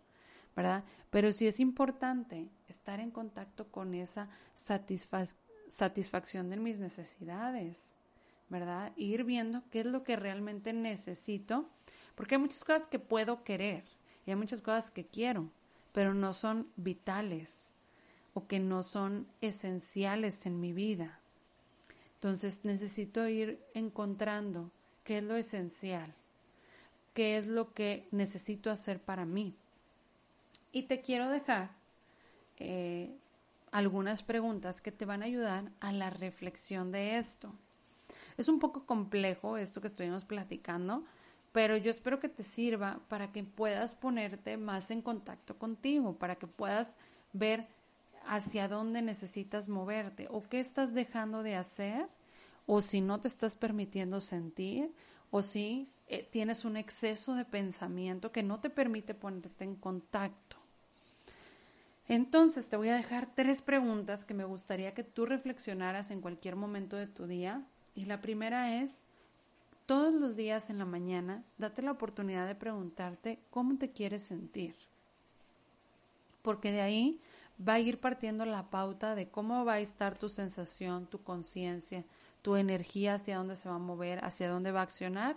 ¿verdad? 0.55 0.85
Pero 1.11 1.33
sí 1.33 1.47
es 1.47 1.61
importante 1.61 2.49
estar 2.69 3.01
en 3.01 3.11
contacto 3.11 3.71
con 3.71 3.95
esa 3.95 4.29
satisfacción 4.55 6.51
de 6.51 6.57
mis 6.57 6.79
necesidades, 6.79 7.93
¿verdad? 8.49 8.93
Ir 8.97 9.25
viendo 9.25 9.63
qué 9.71 9.81
es 9.81 9.87
lo 9.87 10.05
que 10.05 10.17
realmente 10.17 10.73
necesito, 10.73 11.69
porque 12.15 12.37
hay 12.37 12.41
muchas 12.41 12.65
cosas 12.65 12.87
que 12.87 12.99
puedo 12.99 13.43
querer 13.43 13.85
y 14.27 14.31
hay 14.31 14.37
muchas 14.37 14.63
cosas 14.63 14.91
que 14.91 15.07
quiero, 15.07 15.51
pero 15.93 16.15
no 16.15 16.33
son 16.33 16.69
vitales 16.77 17.74
o 18.35 18.47
que 18.47 18.59
no 18.59 18.83
son 18.83 19.27
esenciales 19.41 20.45
en 20.47 20.61
mi 20.61 20.73
vida. 20.73 21.19
Entonces 22.17 22.61
necesito 22.65 23.27
ir 23.29 23.61
encontrando 23.75 24.71
qué 25.05 25.19
es 25.19 25.25
lo 25.25 25.37
esencial, 25.37 26.13
qué 27.15 27.39
es 27.39 27.47
lo 27.47 27.73
que 27.73 28.09
necesito 28.11 28.71
hacer 28.71 29.01
para 29.01 29.25
mí. 29.25 29.55
Y 30.73 30.85
te 30.85 31.01
quiero 31.01 31.29
dejar 31.29 31.71
eh, 32.59 33.15
algunas 33.71 34.23
preguntas 34.23 34.81
que 34.81 34.91
te 34.91 35.05
van 35.05 35.23
a 35.23 35.27
ayudar 35.27 35.71
a 35.81 35.93
la 35.93 36.11
reflexión 36.11 36.91
de 36.91 37.19
esto. 37.19 37.53
Es 38.37 38.49
un 38.49 38.59
poco 38.59 38.85
complejo 38.85 39.57
esto 39.57 39.81
que 39.81 39.87
estuvimos 39.87 40.25
platicando, 40.25 41.05
pero 41.53 41.77
yo 41.77 41.91
espero 41.91 42.19
que 42.19 42.29
te 42.29 42.43
sirva 42.43 43.01
para 43.09 43.31
que 43.31 43.45
puedas 43.45 43.95
ponerte 43.95 44.57
más 44.57 44.91
en 44.91 45.03
contacto 45.03 45.57
contigo, 45.57 46.17
para 46.17 46.37
que 46.37 46.49
puedas 46.49 46.97
ver 47.33 47.67
hacia 48.27 48.69
dónde 48.69 49.03
necesitas 49.03 49.69
moverte 49.69 50.29
o 50.31 50.43
qué 50.43 50.61
estás 50.61 50.95
dejando 50.95 51.43
de 51.43 51.57
hacer 51.57 52.07
o 52.67 52.81
si 52.81 53.01
no 53.01 53.21
te 53.21 53.29
estás 53.29 53.57
permitiendo 53.57 54.21
sentir 54.21 54.91
o 55.31 55.43
si 55.43 55.89
eh, 56.09 56.27
tienes 56.31 56.65
un 56.65 56.77
exceso 56.77 57.35
de 57.35 57.45
pensamiento 57.45 58.33
que 58.33 58.43
no 58.43 58.61
te 58.61 58.71
permite 58.71 59.15
ponerte 59.15 59.65
en 59.65 59.77
contacto. 59.77 60.57
Entonces 62.07 62.69
te 62.69 62.77
voy 62.77 62.91
a 62.91 62.97
dejar 62.97 63.35
tres 63.35 63.63
preguntas 63.63 64.25
que 64.25 64.35
me 64.35 64.45
gustaría 64.45 64.93
que 64.93 65.05
tú 65.05 65.25
reflexionaras 65.25 66.11
en 66.11 66.21
cualquier 66.21 66.57
momento 66.57 66.97
de 66.97 67.07
tu 67.07 67.27
día. 67.27 67.63
Y 67.95 68.05
la 68.05 68.21
primera 68.21 68.83
es, 68.83 69.03
todos 69.87 70.13
los 70.13 70.37
días 70.37 70.69
en 70.69 70.79
la 70.79 70.85
mañana, 70.85 71.43
date 71.57 71.81
la 71.81 71.93
oportunidad 71.93 72.47
de 72.47 72.55
preguntarte 72.55 73.39
cómo 73.51 73.79
te 73.79 73.91
quieres 73.91 74.23
sentir. 74.23 74.75
Porque 76.43 76.73
de 76.73 76.83
ahí 76.83 77.21
va 77.59 77.75
a 77.75 77.81
ir 77.81 78.01
partiendo 78.01 78.45
la 78.45 78.71
pauta 78.71 79.15
de 79.15 79.29
cómo 79.29 79.65
va 79.65 79.75
a 79.75 79.81
estar 79.81 80.19
tu 80.19 80.29
sensación, 80.29 81.07
tu 81.07 81.23
conciencia, 81.23 82.05
tu 82.43 82.57
energía, 82.57 83.15
hacia 83.15 83.39
dónde 83.39 83.57
se 83.57 83.69
va 83.69 83.77
a 83.77 83.79
mover, 83.79 84.25
hacia 84.25 84.51
dónde 84.51 84.73
va 84.73 84.81
a 84.81 84.85
accionar 84.85 85.37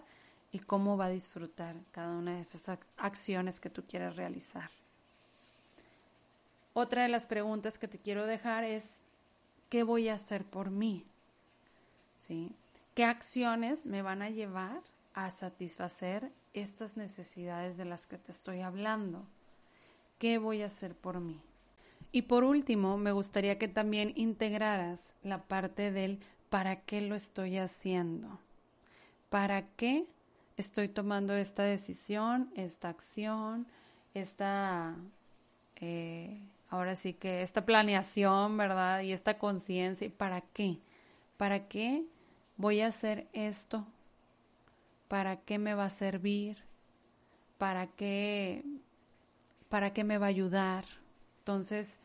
y 0.52 0.60
cómo 0.60 0.98
va 0.98 1.06
a 1.06 1.10
disfrutar 1.10 1.76
cada 1.92 2.16
una 2.16 2.36
de 2.36 2.42
esas 2.42 2.78
acciones 2.98 3.60
que 3.60 3.70
tú 3.70 3.84
quieres 3.88 4.16
realizar. 4.16 4.70
Otra 6.74 7.04
de 7.04 7.10
las 7.10 7.26
preguntas 7.26 7.78
que 7.78 7.88
te 7.88 7.98
quiero 7.98 8.26
dejar 8.26 8.64
es, 8.64 8.90
¿qué 9.70 9.84
voy 9.84 10.10
a 10.10 10.16
hacer 10.16 10.46
por 10.46 10.70
mí? 10.70 11.06
¿Sí? 12.18 12.56
¿Qué 12.94 13.04
acciones 13.04 13.86
me 13.86 14.02
van 14.02 14.22
a 14.22 14.30
llevar 14.30 14.82
a 15.14 15.32
satisfacer 15.32 16.32
estas 16.54 16.98
necesidades 16.98 17.78
de 17.78 17.86
las 17.86 18.06
que 18.06 18.18
te 18.18 18.32
estoy 18.32 18.62
hablando? 18.62 19.26
¿Qué 20.20 20.38
voy 20.38 20.62
a 20.62 20.68
hacer 20.68 20.96
por 20.96 21.20
mí? 21.20 21.40
Y 22.12 22.24
por 22.24 22.43
último, 22.43 22.98
me 22.98 23.12
gustaría 23.12 23.58
que 23.58 23.67
también 23.67 24.13
integraras 24.15 25.13
la 25.24 25.43
parte 25.43 25.91
del 25.91 26.20
para 26.50 26.82
qué 26.82 27.02
lo 27.02 27.15
estoy 27.15 27.58
haciendo. 27.58 28.39
¿Para 29.30 29.63
qué 29.76 30.06
estoy 30.56 30.88
tomando 30.88 31.36
esta 31.36 31.63
decisión, 31.63 32.50
esta 32.56 32.89
acción, 32.89 33.67
esta 34.13 34.96
eh, 35.76 36.39
ahora 36.70 36.96
sí 36.96 37.13
que 37.13 37.41
esta 37.43 37.65
planeación, 37.65 38.58
¿verdad? 38.58 39.02
Y 39.02 39.12
esta 39.12 39.38
conciencia, 39.38 40.10
¿para 40.17 40.41
qué? 40.41 40.78
¿Para 41.38 41.67
qué 41.67 42.04
voy 42.56 42.82
a 42.82 42.88
hacer 42.88 43.28
esto? 43.34 43.86
¿Para 45.08 45.38
qué 45.38 45.60
me 45.60 45.74
va 45.74 45.86
a 45.86 45.89
servir? 45.89 46.58
¿Para 47.58 47.88
qué, 47.88 48.63
para 49.70 49.93
qué 49.93 50.04
me 50.04 50.17
va 50.17 50.28
a 50.28 50.30
ayudar? 50.30 50.86
Entonces, 51.48 52.02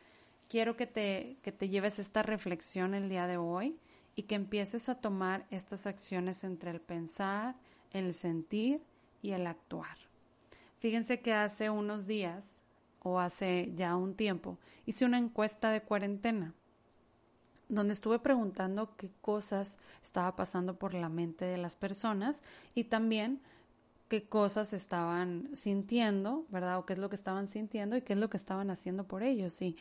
quiero 0.49 0.77
que 0.77 0.87
te, 0.87 1.37
que 1.43 1.51
te 1.51 1.69
lleves 1.69 1.99
esta 1.99 2.23
reflexión 2.23 2.95
el 2.95 3.09
día 3.09 3.27
de 3.27 3.39
hoy 3.39 3.77
y 4.15 4.23
que 4.23 4.37
empieces 4.37 4.89
a 4.89 4.95
tomar 4.95 5.47
estas 5.51 5.89
acciones 5.89 6.45
entre 6.45 6.71
el 6.71 6.81
pensar, 6.81 7.57
el 7.91 8.15
sentir 8.15 8.81
y 9.21 9.33
el 9.33 9.49
actuar. 9.49 9.97
Fíjense 10.79 11.19
que 11.19 11.33
hace 11.33 11.71
unos 11.71 12.07
días 12.07 12.63
o 13.01 13.19
hace 13.19 13.73
ya 13.75 13.97
un 13.97 14.15
tiempo, 14.15 14.59
hice 14.87 15.07
una 15.07 15.19
encuesta 15.19 15.73
de 15.73 15.83
cuarentena 15.83 16.55
donde 17.69 17.95
estuve 17.95 18.21
preguntando 18.21 18.95
qué 18.97 19.11
cosas 19.23 19.79
estaba 20.05 20.37
pasando 20.37 20.79
por 20.79 20.95
la 20.95 21.09
mente 21.09 21.47
de 21.47 21.57
las 21.57 21.75
personas 21.75 22.45
y 22.77 22.85
también 22.85 23.41
qué 24.13 24.25
cosas 24.25 24.75
estaban 24.75 25.49
sintiendo, 25.55 26.45
¿verdad? 26.51 26.77
O 26.77 26.85
qué 26.85 26.93
es 26.93 26.99
lo 26.99 27.09
que 27.09 27.17
estaban 27.17 27.49
sintiendo 27.49 27.97
y 27.97 28.03
qué 28.03 28.13
es 28.13 28.19
lo 28.19 28.29
que 28.29 28.37
estaban 28.37 28.71
haciendo 28.71 29.05
por 29.05 29.23
ellos. 29.23 29.63
Y, 29.63 29.75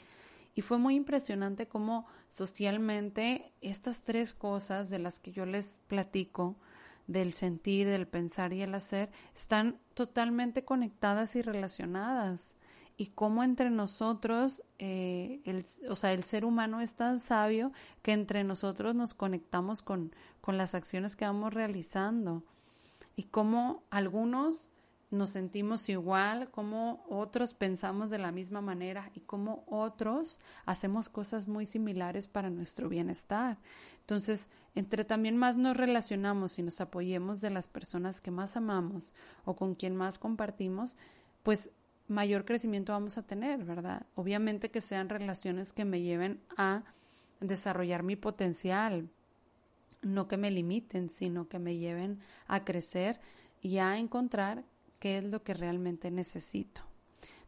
y 0.56 0.62
fue 0.62 0.78
muy 0.78 0.96
impresionante 0.96 1.68
cómo 1.68 2.06
socialmente 2.30 3.52
estas 3.60 4.04
tres 4.04 4.34
cosas 4.34 4.90
de 4.90 5.00
las 5.00 5.20
que 5.20 5.34
yo 5.34 5.46
les 5.46 5.82
platico, 5.88 6.56
del 7.08 7.34
sentir, 7.34 7.90
del 7.90 8.08
pensar 8.08 8.54
y 8.54 8.62
el 8.62 8.74
hacer, 8.74 9.10
están 9.36 9.76
totalmente 9.96 10.64
conectadas 10.64 11.36
y 11.36 11.42
relacionadas 11.42 12.54
y 12.96 13.08
cómo 13.08 13.44
entre 13.44 13.70
nosotros, 13.70 14.64
eh, 14.80 15.42
o 15.90 15.96
sea, 15.96 16.14
el 16.14 16.24
ser 16.24 16.46
humano 16.46 16.80
es 16.80 16.94
tan 16.94 17.20
sabio 17.20 17.74
que 18.02 18.14
entre 18.14 18.46
nosotros 18.46 18.96
nos 18.96 19.14
conectamos 19.14 19.82
con, 19.82 20.16
con 20.40 20.58
las 20.58 20.74
acciones 20.74 21.18
que 21.18 21.26
vamos 21.26 21.54
realizando 21.54 22.46
y 23.16 23.24
cómo 23.24 23.84
algunos 23.90 24.72
nos 25.12 25.32
sentimos 25.32 25.90
igual, 25.90 26.50
cómo 26.52 27.06
otros 27.10 27.54
pensamos 27.54 28.10
de 28.10 28.18
la 28.18 28.32
misma 28.32 28.62
manera 28.62 29.12
y 29.14 29.20
cómo 29.20 29.66
otros 29.68 30.40
hacemos 30.66 31.10
cosas 31.10 31.50
muy 31.50 31.66
similares 31.66 32.30
para 32.30 32.50
nuestro 32.50 32.88
bienestar. 32.88 33.58
Entonces, 34.00 34.50
entre 34.74 35.04
también 35.04 35.36
más 35.36 35.58
nos 35.58 35.76
relacionamos 35.76 36.58
y 36.58 36.64
nos 36.64 36.80
apoyemos 36.80 37.42
de 37.42 37.50
las 37.50 37.68
personas 37.68 38.22
que 38.22 38.32
más 38.32 38.56
amamos 38.56 39.14
o 39.44 39.56
con 39.58 39.76
quien 39.76 39.98
más 39.98 40.18
compartimos, 40.18 40.96
pues 41.44 41.72
mayor 42.08 42.46
crecimiento 42.46 42.94
vamos 42.94 43.18
a 43.18 43.24
tener, 43.24 43.66
¿verdad? 43.66 44.06
Obviamente 44.16 44.72
que 44.72 44.80
sean 44.80 45.10
relaciones 45.10 45.74
que 45.74 45.84
me 45.84 46.02
lleven 46.02 46.42
a 46.56 46.84
desarrollar 47.42 48.04
mi 48.04 48.16
potencial, 48.16 49.10
no 50.02 50.28
que 50.28 50.38
me 50.38 50.52
limiten, 50.52 51.10
sino 51.10 51.48
que 51.48 51.60
me 51.60 51.78
lleven 51.78 52.20
a 52.48 52.64
crecer 52.64 53.20
y 53.62 53.78
a 53.78 53.98
encontrar 53.98 54.64
qué 55.00 55.18
es 55.18 55.24
lo 55.24 55.44
que 55.44 55.54
realmente 55.54 56.12
necesito. 56.12 56.82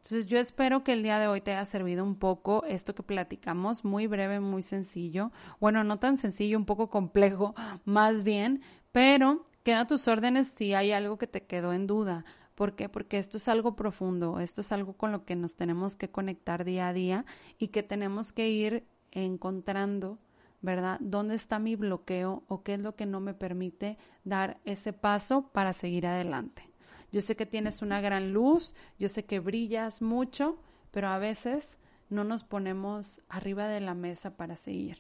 Entonces 0.03 0.25
yo 0.25 0.37
espero 0.37 0.83
que 0.83 0.91
el 0.91 1.01
día 1.01 1.17
de 1.17 1.27
hoy 1.27 1.39
te 1.39 1.51
haya 1.51 1.63
servido 1.63 2.03
un 2.03 2.15
poco 2.15 2.65
esto 2.65 2.93
que 2.93 3.03
platicamos, 3.03 3.85
muy 3.85 4.05
breve, 4.05 4.41
muy 4.41 4.61
sencillo. 4.61 5.31
Bueno, 5.61 5.85
no 5.85 5.97
tan 5.97 6.17
sencillo, 6.17 6.57
un 6.57 6.65
poco 6.65 6.89
complejo, 6.89 7.55
más 7.85 8.25
bien, 8.25 8.61
pero 8.91 9.45
queda 9.63 9.87
tus 9.87 10.09
órdenes 10.09 10.49
si 10.49 10.73
hay 10.73 10.91
algo 10.91 11.17
que 11.17 11.27
te 11.27 11.45
quedó 11.45 11.71
en 11.71 11.87
duda. 11.87 12.25
¿Por 12.53 12.75
qué? 12.75 12.89
Porque 12.89 13.17
esto 13.17 13.37
es 13.37 13.47
algo 13.47 13.77
profundo, 13.77 14.41
esto 14.41 14.59
es 14.59 14.73
algo 14.73 14.93
con 14.93 15.13
lo 15.13 15.23
que 15.23 15.37
nos 15.37 15.55
tenemos 15.55 15.95
que 15.95 16.09
conectar 16.09 16.65
día 16.65 16.89
a 16.89 16.93
día 16.93 17.25
y 17.57 17.69
que 17.69 17.81
tenemos 17.81 18.33
que 18.33 18.49
ir 18.49 18.83
encontrando, 19.11 20.19
¿verdad? 20.63 20.97
¿Dónde 21.01 21.35
está 21.35 21.59
mi 21.59 21.75
bloqueo 21.75 22.43
o 22.47 22.63
qué 22.63 22.75
es 22.75 22.79
lo 22.79 22.95
que 22.95 23.05
no 23.05 23.19
me 23.19 23.33
permite 23.33 23.97
dar 24.23 24.59
ese 24.63 24.93
paso 24.93 25.49
para 25.51 25.73
seguir 25.73 26.07
adelante? 26.07 26.63
Yo 27.11 27.21
sé 27.21 27.35
que 27.35 27.45
tienes 27.45 27.83
una 27.83 28.01
gran 28.01 28.33
luz, 28.33 28.73
yo 28.97 29.09
sé 29.09 29.25
que 29.25 29.39
brillas 29.39 30.01
mucho, 30.01 30.57
pero 30.89 31.09
a 31.09 31.19
veces 31.19 31.77
no 32.09 32.23
nos 32.23 32.43
ponemos 32.43 33.21
arriba 33.27 33.67
de 33.67 33.81
la 33.81 33.93
mesa 33.93 34.37
para 34.37 34.55
seguir. 34.55 34.97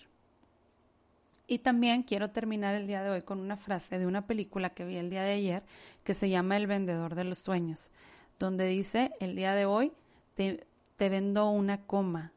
Y 1.47 1.59
también 1.59 2.03
quiero 2.03 2.31
terminar 2.31 2.75
el 2.75 2.85
día 2.85 3.01
de 3.01 3.09
hoy 3.09 3.21
con 3.21 3.39
una 3.39 3.55
frase 3.55 3.97
de 3.97 4.05
una 4.05 4.27
película 4.27 4.71
que 4.71 4.85
vi 4.85 4.97
el 4.97 5.09
día 5.09 5.23
de 5.23 5.33
ayer 5.33 5.63
que 6.03 6.13
se 6.13 6.29
llama 6.29 6.57
El 6.57 6.67
vendedor 6.67 7.15
de 7.15 7.23
los 7.23 7.39
sueños, 7.39 7.89
donde 8.37 8.67
dice, 8.67 9.11
el 9.21 9.35
día 9.35 9.53
de 9.53 9.65
hoy 9.65 9.93
te, 10.35 10.67
te 10.97 11.09
vendo 11.09 11.49
una 11.49 11.85
coma, 11.85 12.33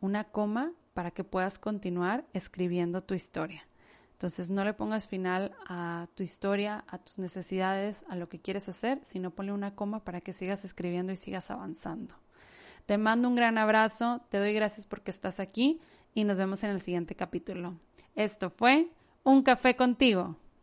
una 0.00 0.24
coma 0.24 0.72
para 0.98 1.12
que 1.12 1.22
puedas 1.22 1.60
continuar 1.60 2.24
escribiendo 2.32 3.04
tu 3.04 3.14
historia. 3.14 3.64
Entonces 4.14 4.50
no 4.50 4.64
le 4.64 4.74
pongas 4.74 5.06
final 5.06 5.54
a 5.68 6.08
tu 6.16 6.24
historia, 6.24 6.84
a 6.88 6.98
tus 6.98 7.20
necesidades, 7.20 8.04
a 8.08 8.16
lo 8.16 8.28
que 8.28 8.40
quieres 8.40 8.68
hacer, 8.68 8.98
sino 9.04 9.30
ponle 9.30 9.52
una 9.52 9.76
coma 9.76 10.02
para 10.02 10.20
que 10.20 10.32
sigas 10.32 10.64
escribiendo 10.64 11.12
y 11.12 11.16
sigas 11.16 11.52
avanzando. 11.52 12.16
Te 12.84 12.98
mando 12.98 13.28
un 13.28 13.36
gran 13.36 13.58
abrazo, 13.58 14.22
te 14.28 14.38
doy 14.38 14.52
gracias 14.54 14.86
porque 14.86 15.12
estás 15.12 15.38
aquí 15.38 15.80
y 16.14 16.24
nos 16.24 16.36
vemos 16.36 16.64
en 16.64 16.70
el 16.70 16.80
siguiente 16.80 17.14
capítulo. 17.14 17.76
Esto 18.16 18.50
fue 18.50 18.90
Un 19.22 19.44
café 19.44 19.76
contigo. 19.76 20.34